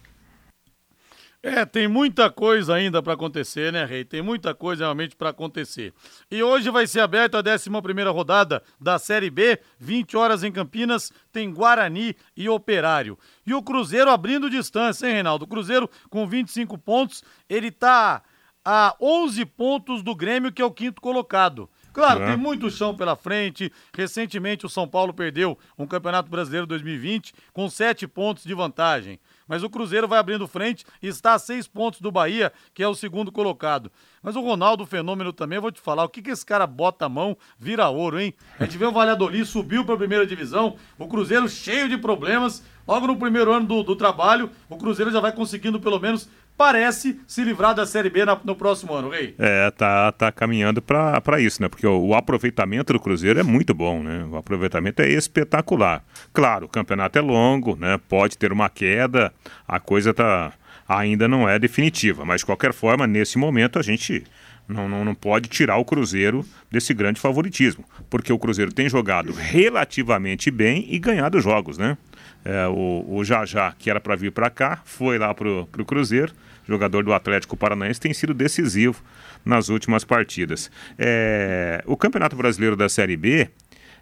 [1.45, 4.05] É, tem muita coisa ainda para acontecer, né, Rei?
[4.05, 5.93] Tem muita coisa realmente para acontecer.
[6.31, 7.69] E hoje vai ser aberta a 11
[8.13, 13.19] rodada da Série B, 20 horas em Campinas, tem Guarani e Operário.
[13.45, 15.43] E o Cruzeiro abrindo distância, hein, Reinaldo?
[15.43, 18.23] O Cruzeiro com 25 pontos, ele tá
[18.63, 21.69] a 11 pontos do Grêmio, que é o quinto colocado.
[21.93, 22.27] Claro, é.
[22.27, 23.71] tem muito chão pela frente.
[23.95, 29.19] Recentemente o São Paulo perdeu um Campeonato Brasileiro 2020 com sete pontos de vantagem.
[29.47, 32.87] Mas o Cruzeiro vai abrindo frente e está a seis pontos do Bahia, que é
[32.87, 33.91] o segundo colocado.
[34.21, 37.05] Mas o Ronaldo, fenômeno também, eu vou te falar, o que, que esse cara bota
[37.05, 38.33] a mão, vira ouro, hein?
[38.59, 42.63] A gente vê o Valladolid, subiu para a primeira divisão, o Cruzeiro cheio de problemas,
[42.87, 47.19] logo no primeiro ano do, do trabalho, o Cruzeiro já vai conseguindo pelo menos parece
[47.27, 49.35] se livrar da Série B na, no próximo ano, Rei.
[49.37, 51.67] É, tá, tá caminhando para isso, né?
[51.67, 54.25] Porque o, o, aproveitamento do Cruzeiro é muito bom, né?
[54.29, 56.03] O aproveitamento é espetacular.
[56.31, 57.99] Claro, o campeonato é longo, né?
[58.07, 59.33] Pode ter uma queda,
[59.67, 60.53] a coisa tá
[60.87, 64.23] ainda não é definitiva, mas de qualquer forma, nesse momento a gente
[64.67, 69.33] não, não, não pode tirar o Cruzeiro desse grande favoritismo, porque o Cruzeiro tem jogado
[69.33, 71.97] relativamente bem e ganhado jogos, né?
[72.45, 76.33] É, o, o Jajá, que era para vir para cá, foi lá para o Cruzeiro,
[76.67, 79.01] jogador do Atlético Paranaense, tem sido decisivo
[79.45, 80.69] nas últimas partidas.
[80.97, 83.49] É, o Campeonato Brasileiro da Série B,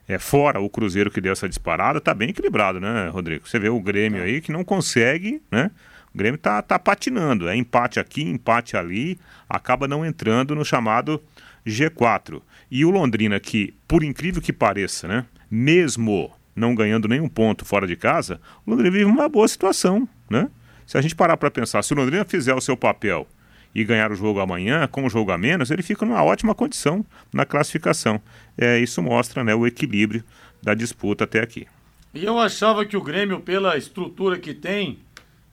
[0.08, 3.48] é, fora o Cruzeiro que deu essa disparada, está bem equilibrado, né, Rodrigo?
[3.48, 5.72] Você vê o Grêmio aí que não consegue, né?
[6.14, 11.22] O Grêmio tá, tá patinando, é empate aqui, empate ali, acaba não entrando no chamado
[11.66, 12.42] G4.
[12.70, 15.26] E o Londrina, que, por incrível que pareça, né?
[15.50, 20.50] Mesmo não ganhando nenhum ponto fora de casa, o Londrina vive uma boa situação, né?
[20.86, 23.28] Se a gente parar para pensar, se o Londrina fizer o seu papel
[23.74, 27.06] e ganhar o jogo amanhã, com o jogo a menos, ele fica numa ótima condição
[27.34, 28.22] na classificação.
[28.58, 30.24] É, isso mostra né, o equilíbrio
[30.62, 31.66] da disputa até aqui.
[32.14, 35.00] E eu achava que o Grêmio, pela estrutura que tem,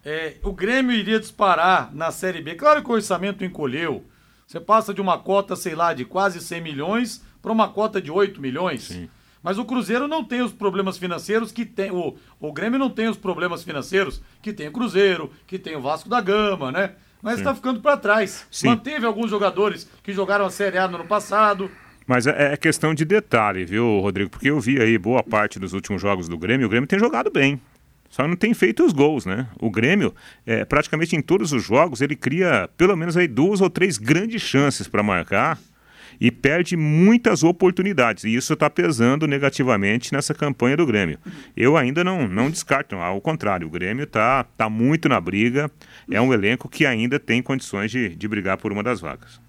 [0.05, 2.57] é, o Grêmio iria disparar na Série B.
[2.57, 4.05] Claro que o orçamento encolheu.
[4.47, 8.11] Você passa de uma cota, sei lá, de quase 100 milhões para uma cota de
[8.11, 8.85] 8 milhões.
[8.85, 9.09] Sim.
[9.43, 11.91] Mas o Cruzeiro não tem os problemas financeiros que tem.
[11.91, 15.81] O, o Grêmio não tem os problemas financeiros que tem o Cruzeiro, que tem o
[15.81, 16.93] Vasco da Gama, né?
[17.23, 18.47] Mas está ficando para trás.
[18.51, 18.69] Sim.
[18.69, 21.71] Manteve alguns jogadores que jogaram a Série A no ano passado.
[22.07, 24.31] Mas é, é, questão de detalhe, viu, Rodrigo?
[24.31, 27.31] Porque eu vi aí boa parte dos últimos jogos do Grêmio, o Grêmio tem jogado
[27.31, 27.61] bem.
[28.09, 29.47] Só não tem feito os gols, né?
[29.61, 30.15] O Grêmio,
[30.47, 34.41] é, praticamente em todos os jogos, ele cria pelo menos aí duas ou três grandes
[34.41, 35.59] chances para marcar
[36.21, 38.25] e perde muitas oportunidades.
[38.25, 41.19] E isso está pesando negativamente nessa campanha do Grêmio.
[41.57, 45.71] Eu ainda não, não descarto, ao contrário, o Grêmio está tá muito na briga,
[46.11, 49.41] é um elenco que ainda tem condições de, de brigar por uma das vagas.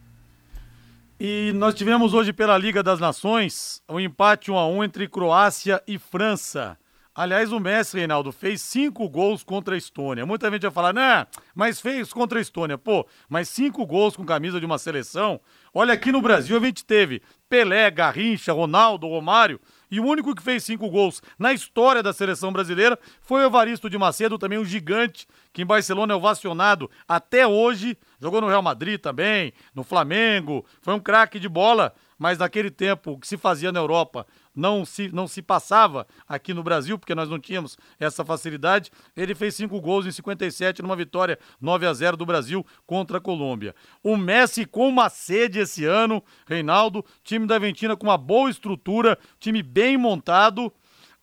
[1.19, 5.84] E nós tivemos hoje pela Liga das Nações um empate 1 a 1 entre Croácia
[5.86, 6.77] e França.
[7.13, 10.25] Aliás, o Messi, Reinaldo, fez cinco gols contra a Estônia.
[10.25, 12.77] Muita gente vai falar, né, mas fez contra a Estônia.
[12.77, 15.41] Pô, mas cinco gols com camisa de uma seleção.
[15.73, 19.60] Olha, aqui no Brasil a gente teve Pelé, Garrincha, Ronaldo, Romário.
[19.91, 23.89] E o único que fez cinco gols na história da seleção brasileira foi o Evaristo
[23.89, 27.97] de Macedo, também um gigante, que em Barcelona é ovacionado até hoje.
[28.19, 30.63] Jogou no Real Madrid também, no Flamengo.
[30.82, 34.27] Foi um craque de bola, mas naquele tempo que se fazia na Europa
[34.60, 38.91] não se, não se passava aqui no Brasil, porque nós não tínhamos essa facilidade.
[39.15, 43.22] Ele fez cinco gols em 57 numa vitória 9 a 0 do Brasil contra a
[43.22, 43.74] Colômbia.
[44.04, 49.17] O Messi com uma sede esse ano, Reinaldo, time da Argentina com uma boa estrutura,
[49.39, 50.72] time bem montado.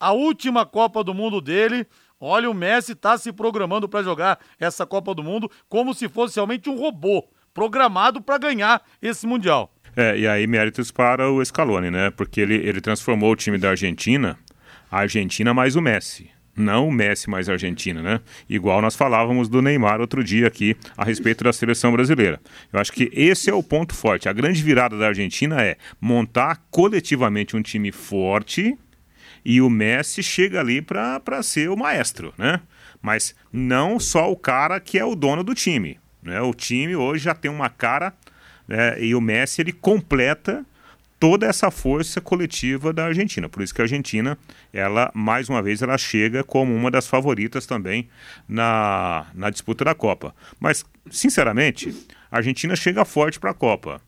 [0.00, 1.86] A última Copa do Mundo dele,
[2.18, 6.36] olha, o Messi está se programando para jogar essa Copa do Mundo como se fosse
[6.36, 9.75] realmente um robô programado para ganhar esse Mundial.
[9.96, 12.10] É, e aí méritos para o Scaloni, né?
[12.10, 14.38] Porque ele, ele transformou o time da Argentina,
[14.90, 16.30] a Argentina mais o Messi.
[16.54, 18.20] Não o Messi mais a Argentina, né?
[18.48, 22.40] Igual nós falávamos do Neymar outro dia aqui a respeito da seleção brasileira.
[22.72, 24.28] Eu acho que esse é o ponto forte.
[24.28, 28.76] A grande virada da Argentina é montar coletivamente um time forte
[29.44, 32.60] e o Messi chega ali para ser o maestro, né?
[33.02, 36.00] Mas não só o cara que é o dono do time.
[36.22, 36.40] Né?
[36.40, 38.12] O time hoje já tem uma cara
[38.66, 39.00] né?
[39.00, 40.64] e o Messi ele completa
[41.18, 43.48] toda essa força coletiva da Argentina.
[43.48, 44.38] Por isso que a Argentina,
[44.72, 48.08] ela mais uma vez, ela chega como uma das favoritas também
[48.48, 50.34] na, na disputa da Copa.
[50.60, 51.94] Mas, sinceramente,
[52.30, 54.00] a Argentina chega forte para a Copa.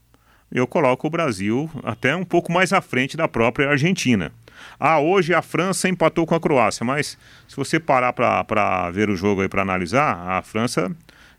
[0.51, 4.33] Eu coloco o Brasil até um pouco mais à frente da própria Argentina.
[4.79, 9.16] Ah, hoje a França empatou com a Croácia, mas se você parar para ver o
[9.16, 10.90] jogo aí para analisar, a França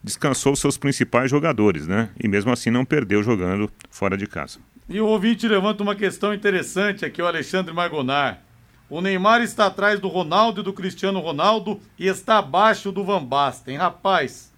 [0.03, 2.09] descansou seus principais jogadores, né?
[2.21, 4.59] E mesmo assim não perdeu jogando fora de casa.
[4.87, 8.41] E o ouvinte levanta uma questão interessante aqui, o Alexandre Margonar.
[8.89, 13.23] O Neymar está atrás do Ronaldo e do Cristiano Ronaldo e está abaixo do Van
[13.23, 13.77] Basten.
[13.77, 14.51] Rapaz,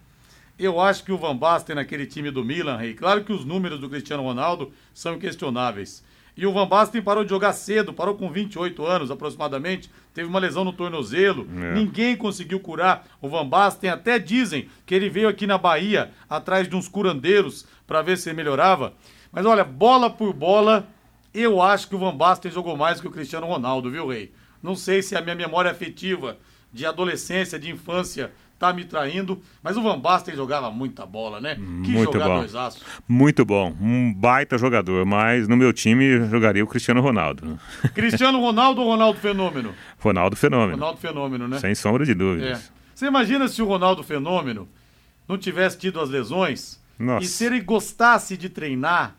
[0.57, 3.79] eu acho que o Van Basten naquele time do Milan, Rei, claro que os números
[3.79, 6.01] do Cristiano Ronaldo são inquestionáveis.
[6.41, 10.39] E o Van Basten parou de jogar cedo, parou com 28 anos aproximadamente, teve uma
[10.39, 11.75] lesão no tornozelo, é.
[11.75, 16.67] ninguém conseguiu curar o Van Basten, até dizem que ele veio aqui na Bahia atrás
[16.67, 18.93] de uns curandeiros para ver se melhorava.
[19.31, 20.87] Mas olha, bola por bola,
[21.31, 24.33] eu acho que o Van Basten jogou mais que o Cristiano Ronaldo, viu, Rei?
[24.63, 26.39] Não sei se a minha memória afetiva
[26.73, 28.31] de adolescência, de infância,
[28.61, 29.41] tá me traindo.
[29.63, 31.55] Mas o Van Basten jogava muita bola, né?
[31.55, 32.45] Que Muito bom.
[33.07, 33.75] Muito bom.
[33.81, 37.59] Um baita jogador, mas no meu time jogaria o Cristiano Ronaldo.
[37.95, 39.73] Cristiano Ronaldo ou Ronaldo Fenômeno?
[39.97, 40.73] Ronaldo Fenômeno.
[40.73, 41.57] Ronaldo Fenômeno, né?
[41.57, 42.15] Sem sombra de É.
[42.15, 42.71] dúvidas.
[42.93, 44.69] Você imagina se o Ronaldo Fenômeno
[45.27, 47.25] não tivesse tido as lesões Nossa.
[47.25, 49.15] e se ele gostasse de treinar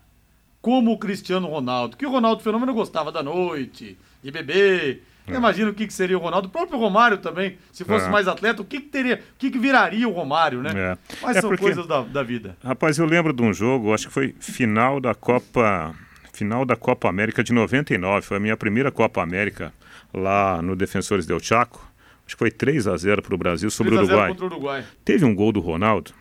[0.61, 5.03] como o Cristiano Ronaldo, que o Ronaldo Fenômeno gostava da noite, de beber.
[5.26, 8.10] Você Imagina o que, que seria o Ronaldo, o próprio Romário também, se fosse É.
[8.10, 10.72] mais atleta, o que, que teria, o que, que viraria o Romário, né?
[10.74, 10.98] É.
[11.22, 12.56] Mas É são porque- coisas da, da vida.
[12.64, 15.94] Rapaz, eu lembro de um jogo, acho que foi final da Copa,
[16.32, 19.72] final da Copa América de 99, foi a minha primeira Copa América
[20.12, 21.88] lá no Defensores del Chaco.
[22.26, 24.46] Acho que foi 3 a 0 para o Brasil sobre o 3 a 0 Uruguai.
[24.48, 24.84] Uruguai.
[25.04, 26.12] Teve um gol do Ronaldo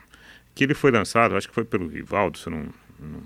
[0.53, 2.65] que ele foi lançado, acho que foi pelo Rivaldo, se não,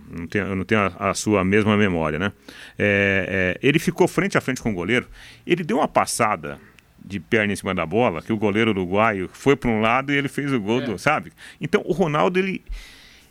[0.09, 2.31] não, tenho, eu não tenho a, a sua mesma memória, né?
[2.77, 5.07] É, é, ele ficou frente a frente com o goleiro,
[5.45, 6.59] ele deu uma passada
[7.03, 10.15] de perna em cima da bola, que o goleiro uruguaio foi para um lado e
[10.17, 10.85] ele fez o gol, É.
[10.85, 11.31] do, sabe?
[11.61, 12.63] Então o Ronaldo, ele,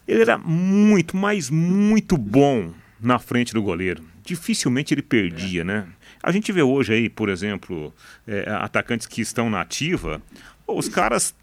[0.06, 4.04] ele era muito, mas muito bom na frente do goleiro.
[4.22, 5.86] Dificilmente ele perdia, né?
[6.22, 7.92] A gente vê hoje aí, por exemplo,
[8.26, 10.22] é, atacantes que estão na ativa,
[10.66, 11.34] os caras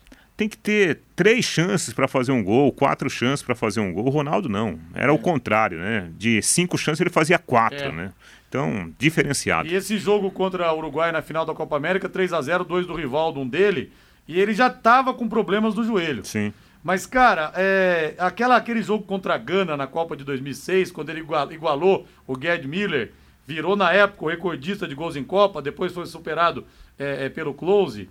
[0.42, 4.08] têm que ter três chances para fazer um gol, quatro chances para fazer um gol.
[4.08, 4.80] O Ronaldo não.
[4.96, 6.10] Era o contrário, né?
[6.18, 7.92] De cinco chances ele fazia quatro, É.
[7.92, 8.12] né?
[8.50, 9.70] Então, diferenciado.
[9.70, 12.86] E esse jogo contra o Uruguai na final da Copa América, 3 a 0 dois
[12.88, 13.92] do Rivaldo, um dele,
[14.28, 16.26] e ele já tava com problemas no joelho.
[16.26, 16.52] Sim.
[16.84, 21.20] Mas, cara, é, aquela, aquele jogo contra a Gana na Copa de 2006, quando ele
[21.20, 23.12] igual- igualou o Gerd Miller,
[23.48, 26.66] virou na época o recordista de gols em Copa, depois foi superado
[26.98, 28.10] é, é, pelo Close.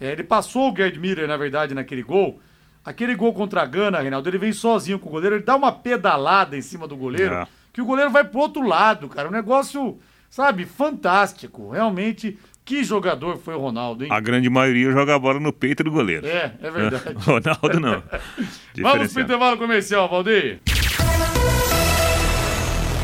[0.00, 2.40] É, ele passou o Gerd Miller, na verdade, naquele gol.
[2.84, 5.70] Aquele gol contra a Gana, Reinaldo, ele vem sozinho com o goleiro, ele dá uma
[5.70, 7.46] pedalada em cima do goleiro, É.
[7.72, 9.28] que o goleiro vai pro outro lado, cara.
[9.28, 11.70] Um negócio, sabe, fantástico.
[11.70, 14.10] Realmente, que jogador foi o Ronaldo, hein?
[14.12, 16.26] A grande maioria joga a bola no peito do goleiro.
[16.26, 17.14] É, é verdade.
[17.24, 18.02] Ronaldo não.
[18.82, 20.58] Vamos pro intervalo comercial, Valdeir.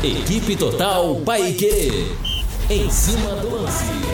[0.03, 2.05] Equipe Total Paique.
[2.69, 4.08] Em cima do lance.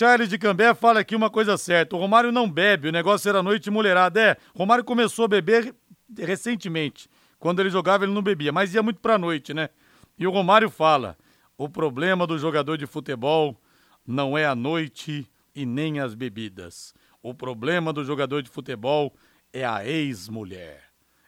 [0.00, 1.94] Charles de Cambé fala aqui uma coisa certa.
[1.94, 4.18] O Romário não bebe, o negócio era noite e mulherada.
[4.18, 5.74] É, Romário começou a beber
[6.16, 7.06] recentemente.
[7.38, 9.68] Quando ele jogava, ele não bebia, mas ia muito pra noite, né?
[10.18, 11.18] E o Romário fala:
[11.54, 13.54] o problema do jogador de futebol
[14.06, 16.94] não é a noite e nem as bebidas.
[17.22, 19.14] O problema do jogador de futebol
[19.52, 20.82] é a ex-mulher.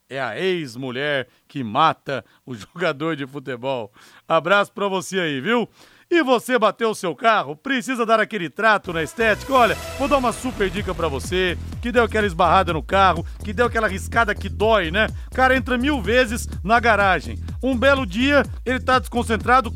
[0.09, 3.93] É a ex-mulher que mata o jogador de futebol.
[4.27, 5.69] Abraço pra você aí, viu?
[6.13, 7.57] E você bateu o seu carro?
[7.57, 9.55] Precisa dar aquele trato na estética?
[9.55, 13.51] Olha, vou dar uma super dica pra você, que deu aquela esbarrada no carro, que
[13.51, 15.07] deu aquela riscada que dói, né?
[15.31, 17.39] O cara entra mil vezes na garagem.
[17.63, 19.73] Um belo dia, ele tá desconcentrado,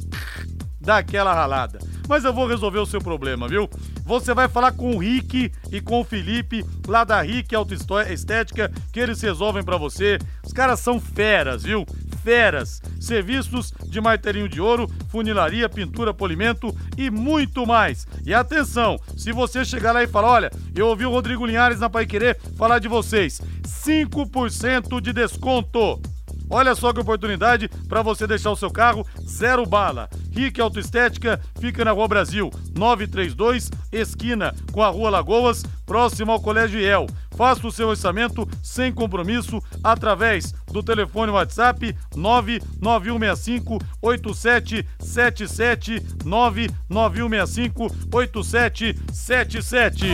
[0.79, 1.79] dá aquela ralada.
[2.07, 3.67] Mas eu vou resolver o seu problema, viu?
[4.05, 9.01] Você vai falar com o Rick e com o Felipe, lá da Rick Autoestética, que
[9.01, 10.19] eles resolvem pra você.
[10.45, 11.87] Os caras são feras, viu?
[12.27, 12.83] Feras.
[13.01, 18.05] Serviços de martelinho de ouro, funilaria, pintura, polimento e muito mais.
[18.25, 21.89] E atenção, se você chegar lá e falar, olha, eu ouvi o Rodrigo Linhares na
[21.89, 26.01] Pai Querer falar de vocês, 5% de desconto.
[26.49, 30.09] Olha só que oportunidade para você deixar o seu carro zero bala.
[30.31, 36.81] Rick Autoestética fica na Rua Brasil, 932, esquina com a Rua Lagoas, próximo ao Colégio
[36.81, 37.07] IEL.
[37.37, 50.07] Faça o seu orçamento sem compromisso através do telefone WhatsApp 99165 8777 99165 8777.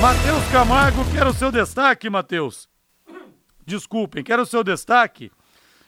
[0.00, 2.73] Matheus Camargo, quero o seu destaque, Matheus.
[3.66, 5.30] Desculpem, quero o seu destaque.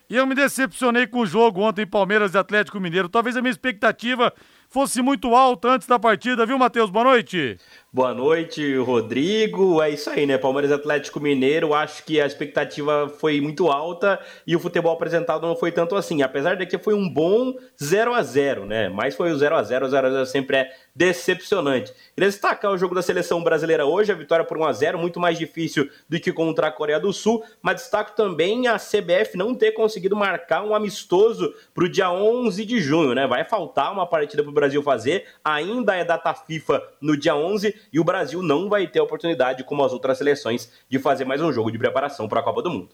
[0.09, 3.09] E eu me decepcionei com o jogo ontem, Palmeiras e Atlético Mineiro.
[3.09, 4.33] Talvez a minha expectativa
[4.69, 6.91] fosse muito alta antes da partida, viu, Matheus?
[6.91, 7.59] Boa noite.
[7.93, 9.81] Boa noite, Rodrigo.
[9.81, 10.37] É isso aí, né?
[10.37, 11.73] Palmeiras Atlético Mineiro.
[11.73, 16.21] Acho que a expectativa foi muito alta e o futebol apresentado não foi tanto assim.
[16.21, 18.91] Apesar de que foi um bom 0 a 0 né?
[18.91, 21.93] Mas foi o 0 a 0 O 0 a 0 sempre é decepcionante.
[22.15, 25.21] Queria destacar o jogo da seleção brasileira hoje, a vitória por 1 a 0 muito
[25.21, 27.43] mais difícil do que contra a Coreia do Sul.
[27.63, 32.65] Mas destaco também a CBF não ter conseguido marcar um amistoso para o dia 11
[32.67, 33.27] de junho, né?
[33.27, 35.27] Vai faltar uma partida para o Brasil fazer.
[35.43, 39.65] Ainda é data FIFA no dia 11 e o Brasil não vai ter a oportunidade,
[39.65, 42.71] como as outras seleções, de fazer mais um jogo de preparação para a Copa do
[42.71, 42.91] Mundo.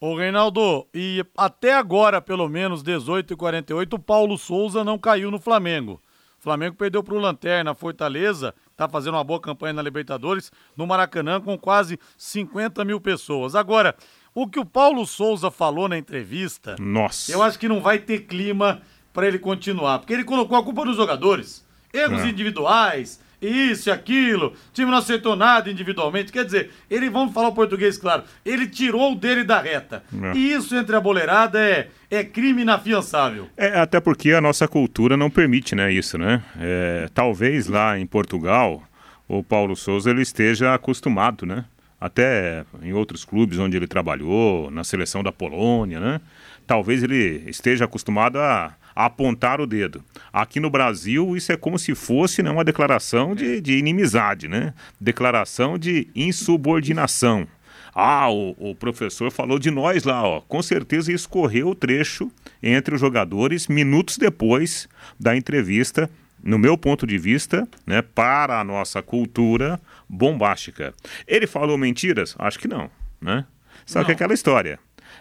[0.00, 5.30] Ô, Reinaldo, e até agora, pelo menos 18 e 48, o Paulo Souza não caiu
[5.30, 6.00] no Flamengo.
[6.38, 10.88] O Flamengo perdeu para o Lanterna, Fortaleza, tá fazendo uma boa campanha na Libertadores, no
[10.88, 13.54] Maracanã, com quase 50 mil pessoas.
[13.54, 13.94] Agora,
[14.34, 17.30] o que o Paulo Souza falou na entrevista, Nossa.
[17.30, 20.84] eu acho que não vai ter clima para ele continuar, porque ele colocou a culpa
[20.84, 21.64] nos jogadores.
[21.94, 22.28] Erros É.
[22.28, 26.32] individuais, isso e aquilo, o time não acertou nada individualmente.
[26.32, 30.02] Quer dizer, ele, vamos falar o português claro, ele tirou o dele da reta.
[30.22, 30.36] É.
[30.36, 33.48] E isso entre a boleirada é, é crime inafiançável.
[33.56, 36.42] É, até porque a nossa cultura não permite, né, isso, né?
[36.58, 38.82] É, talvez lá em Portugal
[39.28, 41.64] o Paulo Souza ele esteja acostumado, né?
[42.00, 46.20] Até em outros clubes onde ele trabalhou, na seleção da Polônia, né?
[46.66, 50.02] Talvez ele esteja acostumado a apontar o dedo.
[50.32, 54.74] Aqui no Brasil, isso é como se fosse né, uma declaração de, de inimizade, né?
[55.00, 57.46] Declaração de insubordinação.
[57.94, 60.40] Ah, o, o professor falou de nós lá, ó.
[60.40, 62.30] Com certeza isso correu o trecho
[62.62, 64.88] entre os jogadores minutos depois
[65.20, 66.08] da entrevista,
[66.42, 69.78] no meu ponto de vista, né, para a nossa cultura
[70.08, 70.94] bombástica.
[71.26, 72.34] Ele falou mentiras?
[72.38, 72.90] Acho que não,
[73.20, 73.44] né?
[73.84, 74.78] Só que é aquela história.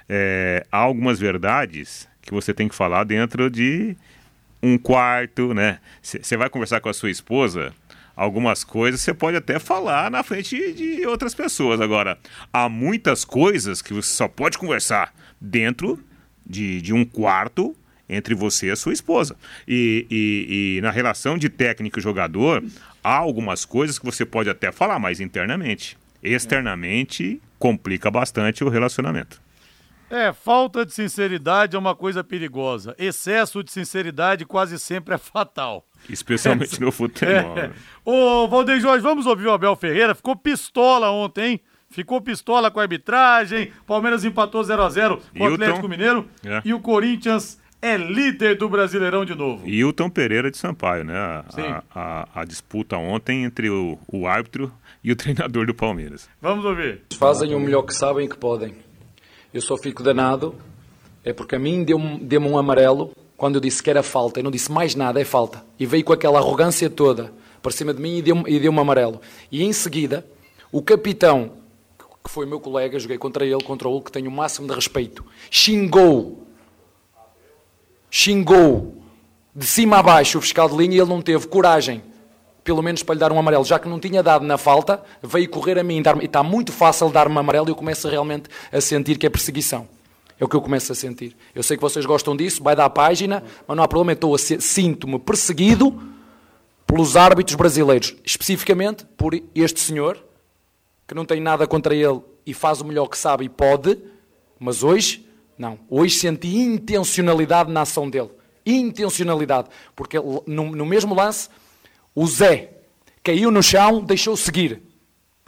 [0.07, 3.95] É, há algumas verdades que você tem que falar dentro de
[4.61, 5.79] um quarto, né?
[6.01, 7.73] Você vai conversar com a sua esposa,
[8.15, 11.81] algumas coisas você pode até falar na frente de outras pessoas.
[11.81, 12.17] Agora,
[12.53, 15.99] há muitas coisas que você só pode conversar dentro
[16.45, 17.75] de, de um quarto
[18.07, 19.35] entre você e a sua esposa.
[19.67, 22.63] E, e, e na relação de técnico e jogador,
[23.03, 25.97] há algumas coisas que você pode até falar, mas internamente.
[26.21, 29.41] Externamente, complica bastante o relacionamento.
[30.11, 32.93] É, falta de sinceridade é uma coisa perigosa.
[32.99, 35.85] Excesso de sinceridade quase sempre é fatal.
[36.09, 37.57] Especialmente no futebol.
[37.57, 37.67] É.
[37.69, 37.73] né?
[38.03, 40.13] Ô, Valdeir Jorge, vamos ouvir o Abel Ferreira.
[40.13, 41.61] Ficou pistola ontem, hein?
[41.89, 43.71] Ficou pistola com a arbitragem.
[43.85, 45.53] Palmeiras empatou 0x0 com o.
[45.53, 46.27] Atlético Mineiro.
[46.45, 46.61] É.
[46.65, 49.67] E o Corinthians é líder do Brasileirão de novo.
[49.67, 51.17] Hilton Pereira de Sampaio, né?
[51.17, 51.61] A, Sim.
[51.61, 54.71] a, a- a disputa ontem entre o, o árbitro
[55.03, 56.29] e o treinador do Palmeiras.
[56.41, 57.01] Vamos ouvir.
[57.17, 58.75] Fazem o melhor que sabem e que podem.
[59.53, 60.55] Eu só fico danado,
[61.23, 64.39] é porque a mim deu-me deu um amarelo quando eu disse que era falta.
[64.39, 65.63] Eu não disse mais nada, é falta.
[65.79, 69.19] E veio com aquela arrogância toda para cima de mim e deu-me e deu amarelo.
[69.51, 70.25] E em seguida,
[70.71, 71.53] o capitão,
[72.23, 75.25] que foi meu colega, joguei contra ele, contra o que tenho o máximo de respeito,
[75.49, 76.47] xingou,
[78.09, 78.95] xingou
[79.53, 82.01] de cima a baixo o fiscal de linha e ele não teve coragem
[82.71, 85.49] pelo menos para lhe dar um amarelo, já que não tinha dado na falta, veio
[85.49, 89.17] correr a mim e está muito fácil dar-me amarelo e eu começo realmente a sentir
[89.17, 89.89] que é perseguição.
[90.39, 91.35] É o que eu começo a sentir.
[91.53, 94.37] Eu sei que vocês gostam disso, vai dar a página, mas não há problema, eu
[94.37, 96.01] sinto-me perseguido
[96.87, 100.17] pelos árbitros brasileiros, especificamente por este senhor,
[101.05, 103.97] que não tem nada contra ele e faz o melhor que sabe e pode,
[104.57, 105.77] mas hoje, não.
[105.89, 108.29] Hoje senti intencionalidade na ação dele.
[108.65, 109.67] Intencionalidade.
[109.93, 110.17] Porque
[110.47, 111.49] no, no mesmo lance,
[112.13, 112.81] o Zé
[113.23, 114.81] caiu no chão, deixou seguir.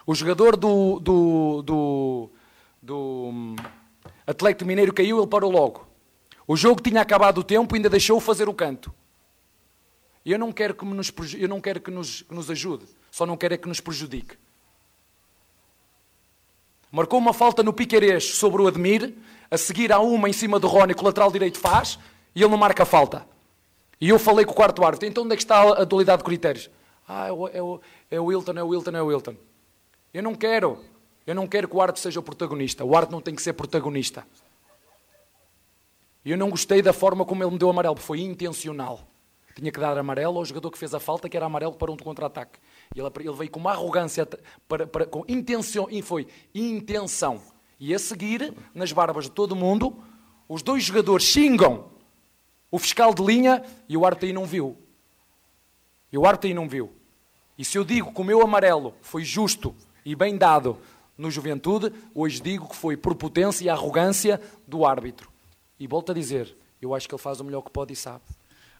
[0.05, 2.29] O jogador do, do, do,
[2.81, 2.97] do
[3.31, 3.55] hum,
[4.27, 5.87] Atlético Mineiro caiu, ele parou logo.
[6.47, 8.93] O jogo tinha acabado o tempo ainda deixou fazer o canto.
[10.25, 13.35] Eu não quero que, nos, eu não quero que, nos, que nos ajude, só não
[13.35, 14.37] quero é que nos prejudique.
[16.89, 19.13] Marcou uma falta no Piquerez sobre o Admir,
[19.49, 21.97] a seguir há uma em cima do Rony que o lateral direito faz,
[22.35, 23.27] e ele não marca a falta.
[23.99, 26.25] E eu falei com o quarto árbitro, então onde é que está a dualidade de
[26.25, 26.69] critérios?
[27.07, 27.81] Ah, é o, é o,
[28.11, 29.35] é o Wilton, é o Wilton, é o Wilton.
[30.13, 30.79] Eu não quero,
[31.25, 32.83] eu não quero que o árbitro seja o protagonista.
[32.83, 34.25] O árbitro não tem que ser protagonista.
[36.25, 39.01] Eu não gostei da forma como ele me deu amarelo, foi intencional.
[39.55, 41.97] Tinha que dar amarelo ao jogador que fez a falta, que era amarelo para um
[41.97, 42.57] contra-ataque.
[42.95, 44.27] Ele, ele veio com uma arrogância,
[44.67, 47.41] para, para- com intenção, e foi intenção.
[47.79, 50.01] E a seguir, nas barbas de todo mundo,
[50.47, 51.91] os dois jogadores xingam
[52.73, 54.75] o fiscal de linha e o árbitro aí não viu.
[56.11, 56.91] E o árbitro aí não viu.
[57.55, 60.79] E se eu digo que o meu amarelo foi justo e bem dado
[61.15, 65.29] no Juventude, hoje digo que foi por potência e arrogância do árbitro.
[65.79, 68.23] E volto a dizer, eu acho que ele faz o melhor que pode e sabe.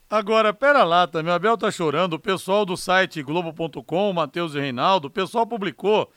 [0.09, 4.59] Agora, pera lá também, o Abel tá chorando, o pessoal do site Globo.com, Matheus e
[4.59, 6.11] Reinaldo, o pessoal publicou.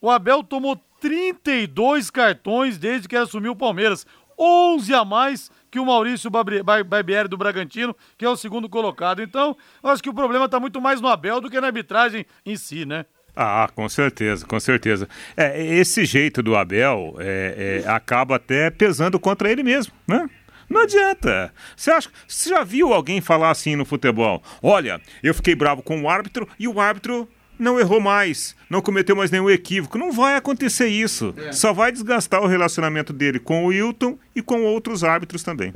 [0.00, 4.06] O Abel tomou 32 cartões desde que assumiu o Palmeiras.
[4.38, 9.20] 11 a mais que o Maurício Barbieri do Bragantino, que é o segundo colocado.
[9.20, 9.54] Então,
[9.84, 12.56] eu acho que o problema tá muito mais no Abel do que na arbitragem em
[12.56, 13.04] si, né?
[13.36, 15.06] Ah, com certeza, com certeza.
[15.36, 20.30] É, esse jeito do Abel é, é, acaba até pesando contra ele mesmo, né?
[20.66, 21.52] Não adianta.
[21.76, 24.42] Você acha, você já viu alguém falar assim no futebol?
[24.62, 27.28] Olha, eu fiquei bravo com o árbitro e o árbitro
[27.58, 29.98] não errou mais, não cometeu mais nenhum equívoco.
[29.98, 31.34] Não vai acontecer isso.
[31.52, 35.74] Só vai desgastar o relacionamento dele com o Wilton e com outros árbitros também.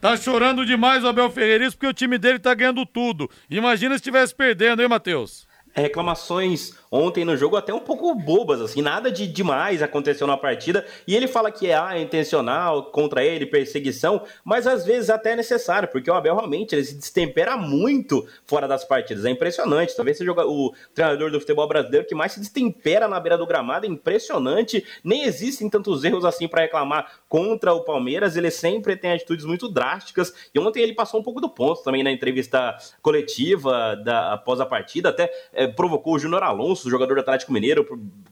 [0.00, 3.30] Tá chorando demais o Abel Ferreira, isso porque o time dele tá ganhando tudo.
[3.48, 5.46] Imagina se estivesse perdendo, hein, Matheus?
[5.74, 10.86] reclamações ontem no jogo até um pouco bobas, assim, nada de demais aconteceu na partida.
[11.06, 15.36] E ele fala que é ah, intencional contra ele, perseguição, mas às vezes até é
[15.36, 19.24] necessário, porque o Abel realmente ele se destempera muito fora das partidas.
[19.24, 19.96] É impressionante.
[19.96, 23.86] Talvez seja o treinador do futebol brasileiro que mais se destempera na beira do gramado.
[23.86, 24.84] É impressionante.
[25.02, 28.36] Nem existem tantos erros assim para reclamar contra o Palmeiras.
[28.36, 30.32] Ele sempre tem atitudes muito drásticas.
[30.54, 34.66] E ontem ele passou um pouco do ponto também na entrevista coletiva da, após a
[34.66, 35.08] partida.
[35.08, 37.86] Até é, provocou o Júnior Alonso, jogador do Atlético Mineiro,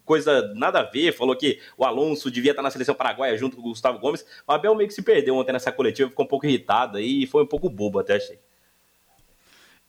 [0.04, 1.12] coisa nada a ver.
[1.12, 4.24] Falou que o Alonso devia estar na seleção paraguaia junto com o Gustavo Gomes.
[4.46, 7.42] O Abel meio que se perdeu ontem nessa coletiva, ficou um pouco irritado e foi
[7.42, 8.38] um pouco bobo até achei.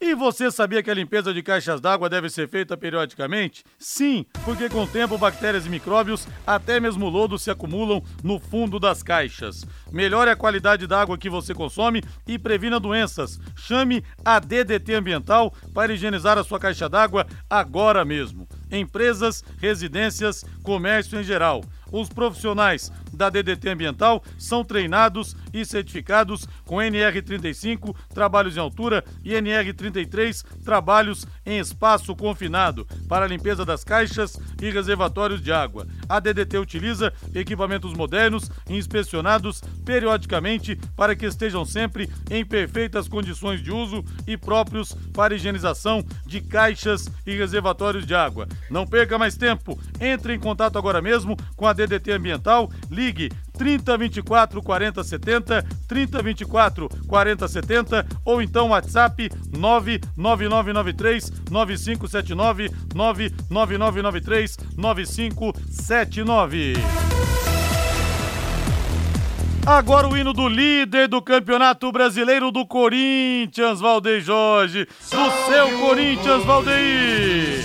[0.01, 3.63] E você sabia que a limpeza de caixas d'água deve ser feita periodicamente?
[3.79, 8.79] Sim, porque com o tempo bactérias e micróbios, até mesmo lodo, se acumulam no fundo
[8.79, 9.65] das caixas.
[9.91, 13.39] Melhore a qualidade da água que você consome e previna doenças.
[13.55, 18.45] Chame a DDT Ambiental para higienizar a sua caixa d'água agora mesmo.
[18.69, 21.63] Empresas, residências, comércio em geral.
[21.93, 29.33] Os profissionais da DDT Ambiental são treinados e certificados com NR35, trabalhos em altura, e
[29.33, 35.85] NR33, trabalhos em espaço confinado, para a limpeza das caixas e reservatórios de água.
[36.09, 43.61] A DDT utiliza equipamentos modernos e inspecionados periodicamente para que estejam sempre em perfeitas condições
[43.61, 48.47] de uso e próprios para higienização de caixas e reservatórios de água.
[48.71, 49.79] Não perca mais tempo.
[49.99, 52.69] Entre em contato agora mesmo com a DDT Ambiental.
[52.89, 66.73] Ligue 3024 4070, 3024 4070 ou então WhatsApp 99993 9579 99993 9579.
[69.65, 74.85] Agora o hino do líder do Campeonato Brasileiro do Corinthians, Valdeir Jorge.
[75.09, 77.63] Do seu Corinthians, Valdeir.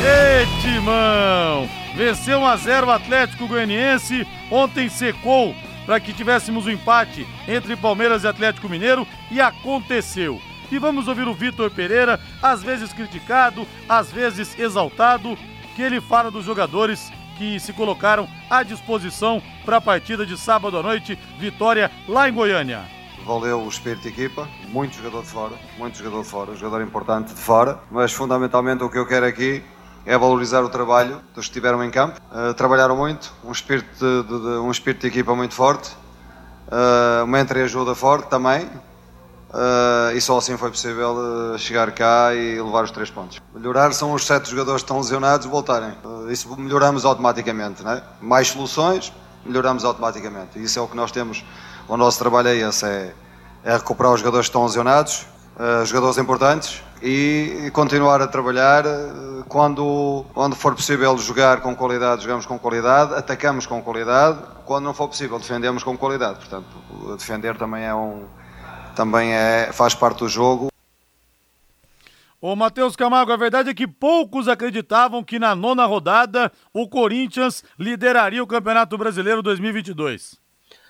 [0.00, 1.83] E timão!
[1.94, 4.26] Venceu 1 a 0 o Atlético Goianiense.
[4.50, 5.54] Ontem secou
[5.86, 10.40] para que tivéssemos o um empate entre Palmeiras e Atlético Mineiro e aconteceu.
[10.72, 15.38] E vamos ouvir o Vitor Pereira, às vezes criticado, às vezes exaltado,
[15.76, 20.76] que ele fala dos jogadores que se colocaram à disposição para a partida de sábado
[20.76, 22.82] à noite, vitória lá em Goiânia.
[23.24, 27.34] Valeu o espírito de equipa, muito jogador de fora, muito jogador de fora, jogador importante
[27.34, 29.62] de fora, mas fundamentalmente o que eu quero aqui
[30.06, 32.20] é valorizar o trabalho dos que estiveram em campo.
[32.30, 35.90] Uh, trabalharam muito, um espírito de, de, de, um espírito de equipa muito forte,
[36.68, 41.16] uh, uma entreajuda forte também, uh, e só assim foi possível
[41.58, 43.40] chegar cá e levar os três pontos.
[43.54, 45.96] Melhorar são os sete jogadores que estão lesionados voltarem.
[46.30, 48.02] isso melhoramos automaticamente, né?
[48.20, 49.12] mais soluções,
[49.44, 50.62] melhoramos automaticamente.
[50.62, 51.42] Isso é o que nós temos,
[51.88, 53.14] o nosso trabalho é esse, é,
[53.64, 55.26] é recuperar os jogadores que estão lesionados,
[55.86, 58.86] jogadores importantes, e continuar a trabalhar.
[58.86, 64.38] Eh, quando, quando for possível jogar com qualidade, jogamos com qualidade, atacamos com qualidade.
[64.64, 66.38] Quando não for possível, defendemos com qualidade.
[66.38, 66.66] Portanto,
[67.18, 68.24] defender também é um
[68.96, 70.68] também é, faz parte do jogo.
[72.40, 77.64] Ô Matheus Camargo, a verdade é que poucos acreditavam que na nona rodada o Corinthians
[77.78, 80.43] lideraria o Campeonato Brasileiro 2022.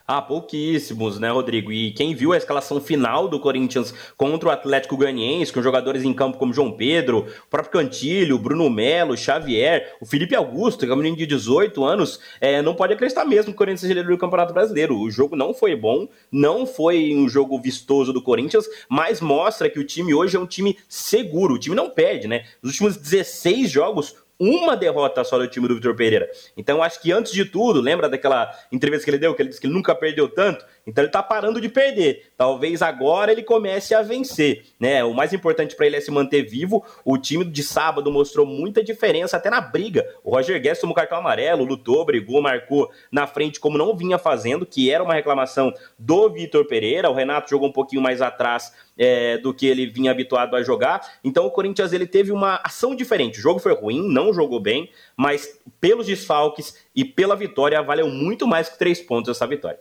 [0.07, 1.73] Ah, pouquíssimos, né, Rodrigo?
[1.73, 6.13] E quem viu a escalação final do Corinthians contra o Atlético Goianiense, com jogadores em
[6.13, 10.95] campo como João Pedro, o próprio Cantilho, Bruno Melo, Xavier, o Felipe Augusto, que é
[10.95, 14.19] um menino de 18 anos, é, não pode acreditar mesmo que o Corinthians líder do
[14.19, 15.01] Campeonato Brasileiro.
[15.01, 19.79] O jogo não foi bom, não foi um jogo vistoso do Corinthians, mas mostra que
[19.79, 21.55] o time hoje é um time seguro.
[21.55, 22.45] O time não perde, né?
[22.63, 26.29] Nos últimos 16 jogos, uma derrota só do time do Vitor Pereira.
[26.57, 29.61] Então, acho que antes de tudo, lembra daquela entrevista que ele deu, que ele disse
[29.61, 30.65] que ele nunca perdeu tanto?
[30.87, 32.31] Então ele tá parando de perder.
[32.37, 35.03] Talvez agora ele comece a vencer, né?
[35.03, 36.85] O mais importante para ele é se manter vivo.
[37.05, 40.07] O time de sábado mostrou muita diferença até na briga.
[40.23, 44.67] O Roger Guedes tomou cartão amarelo, lutou, brigou, marcou na frente como não vinha fazendo,
[44.67, 47.11] que era uma reclamação do Vitor Pereira.
[47.11, 51.01] O Renato jogou um pouquinho mais atrás é, do que ele vinha habituado a jogar.
[51.25, 53.39] Então o Corinthians ele teve uma ação diferente.
[53.39, 58.47] O jogo foi ruim, não jogou bem, mas pelos desfalques e pela vitória valeu muito
[58.47, 59.79] mais que três pontos essa vitória.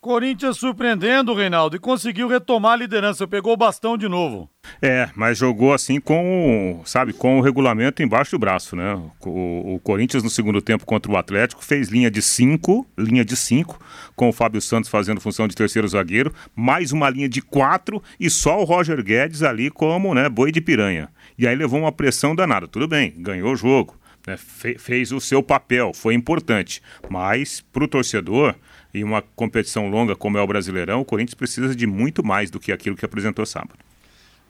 [0.00, 4.48] Corinthians surpreendendo, Reinaldo, e conseguiu retomar a liderança, pegou o bastão de novo.
[4.80, 8.94] É, mas jogou assim com, sabe, com o regulamento embaixo do braço, né?
[9.24, 13.36] O, o Corinthians no segundo tempo contra o Atlético fez linha de cinco, linha de
[13.36, 13.80] cinco,
[14.14, 18.30] com o Fábio Santos fazendo função de terceiro zagueiro, mais uma linha de quatro e
[18.30, 21.08] só o Roger Guedes ali como, né, boi de piranha.
[21.38, 22.68] E aí levou uma pressão danada.
[22.68, 27.84] Tudo bem, ganhou o jogo, né, fe, fez o seu papel, foi importante, mas para
[27.84, 28.54] o torcedor
[28.96, 32.58] em uma competição longa como é o Brasileirão, o Corinthians precisa de muito mais do
[32.58, 33.78] que aquilo que apresentou sábado.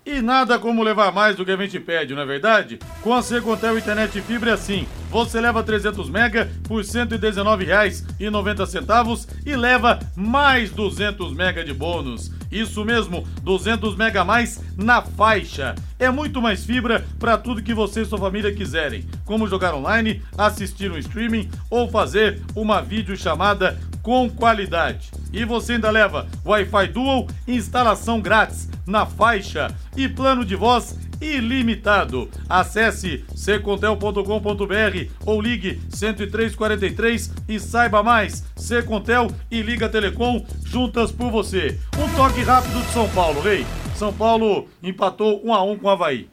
[0.07, 2.79] E nada como levar mais do que a gente pede, não é verdade?
[3.03, 4.87] Com a Secontel Internet Fibra é assim.
[5.11, 12.31] Você leva 300 mega por R$ 119,90 e leva mais 200 mega de bônus.
[12.53, 15.75] Isso mesmo, 200 mega a mais na faixa.
[15.99, 20.23] É muito mais fibra para tudo que você e sua família quiserem, como jogar online,
[20.39, 23.77] assistir um streaming ou fazer uma videochamada
[24.07, 25.11] com qualidade.
[25.33, 32.31] E você ainda leva Wi-Fi Dual, instalação grátis na faixa e plano de voz ilimitado.
[32.49, 38.45] Acesse secontel.com.br ou ligue 10343 e saiba mais.
[38.55, 41.77] Secontel e Liga Telecom juntas por você.
[41.99, 43.67] Um toque rápido de São Paulo, rei.
[43.97, 46.29] São Paulo empatou 1 a 1 com o Havaí.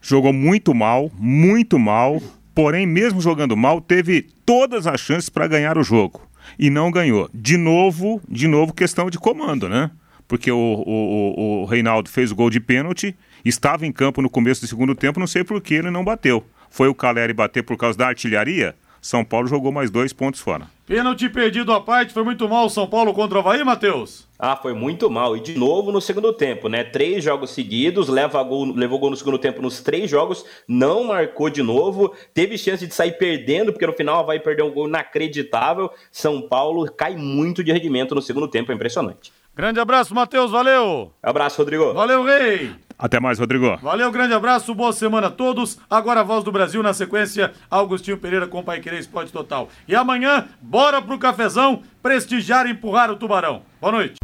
[0.00, 2.22] Jogou muito mal, muito mal.
[2.54, 6.26] Porém, mesmo jogando mal, teve todas as chances para ganhar o jogo
[6.58, 7.28] e não ganhou.
[7.32, 9.90] De novo, de novo questão de comando, né?
[10.28, 14.60] Porque o, o, o Reinaldo fez o gol de pênalti, estava em campo no começo
[14.60, 16.44] do segundo tempo, não sei por que ele não bateu.
[16.68, 18.74] Foi o Caleri bater por causa da artilharia?
[19.06, 20.66] São Paulo jogou mais dois pontos fora.
[20.84, 24.26] Pênalti perdido à parte, foi muito mal o São Paulo contra o Havaí, Matheus?
[24.36, 25.36] Ah, foi muito mal.
[25.36, 26.82] E de novo no segundo tempo, né?
[26.82, 31.48] Três jogos seguidos, leva gol, levou gol no segundo tempo nos três jogos, não marcou
[31.48, 35.88] de novo, teve chance de sair perdendo, porque no final vai perder um gol inacreditável.
[36.10, 39.32] São Paulo cai muito de rendimento no segundo tempo, é impressionante.
[39.56, 41.12] Grande abraço, Matheus, valeu!
[41.22, 41.94] Abraço, Rodrigo.
[41.94, 42.72] Valeu, Rei!
[42.98, 43.78] Até mais, Rodrigo.
[43.78, 45.78] Valeu, grande abraço, boa semana a todos.
[45.88, 49.66] Agora a voz do Brasil na sequência, Augustinho Pereira com o Pai Querer Esporte Total.
[49.88, 53.62] E amanhã, bora pro cafezão prestigiar e empurrar o tubarão.
[53.80, 54.16] Boa noite.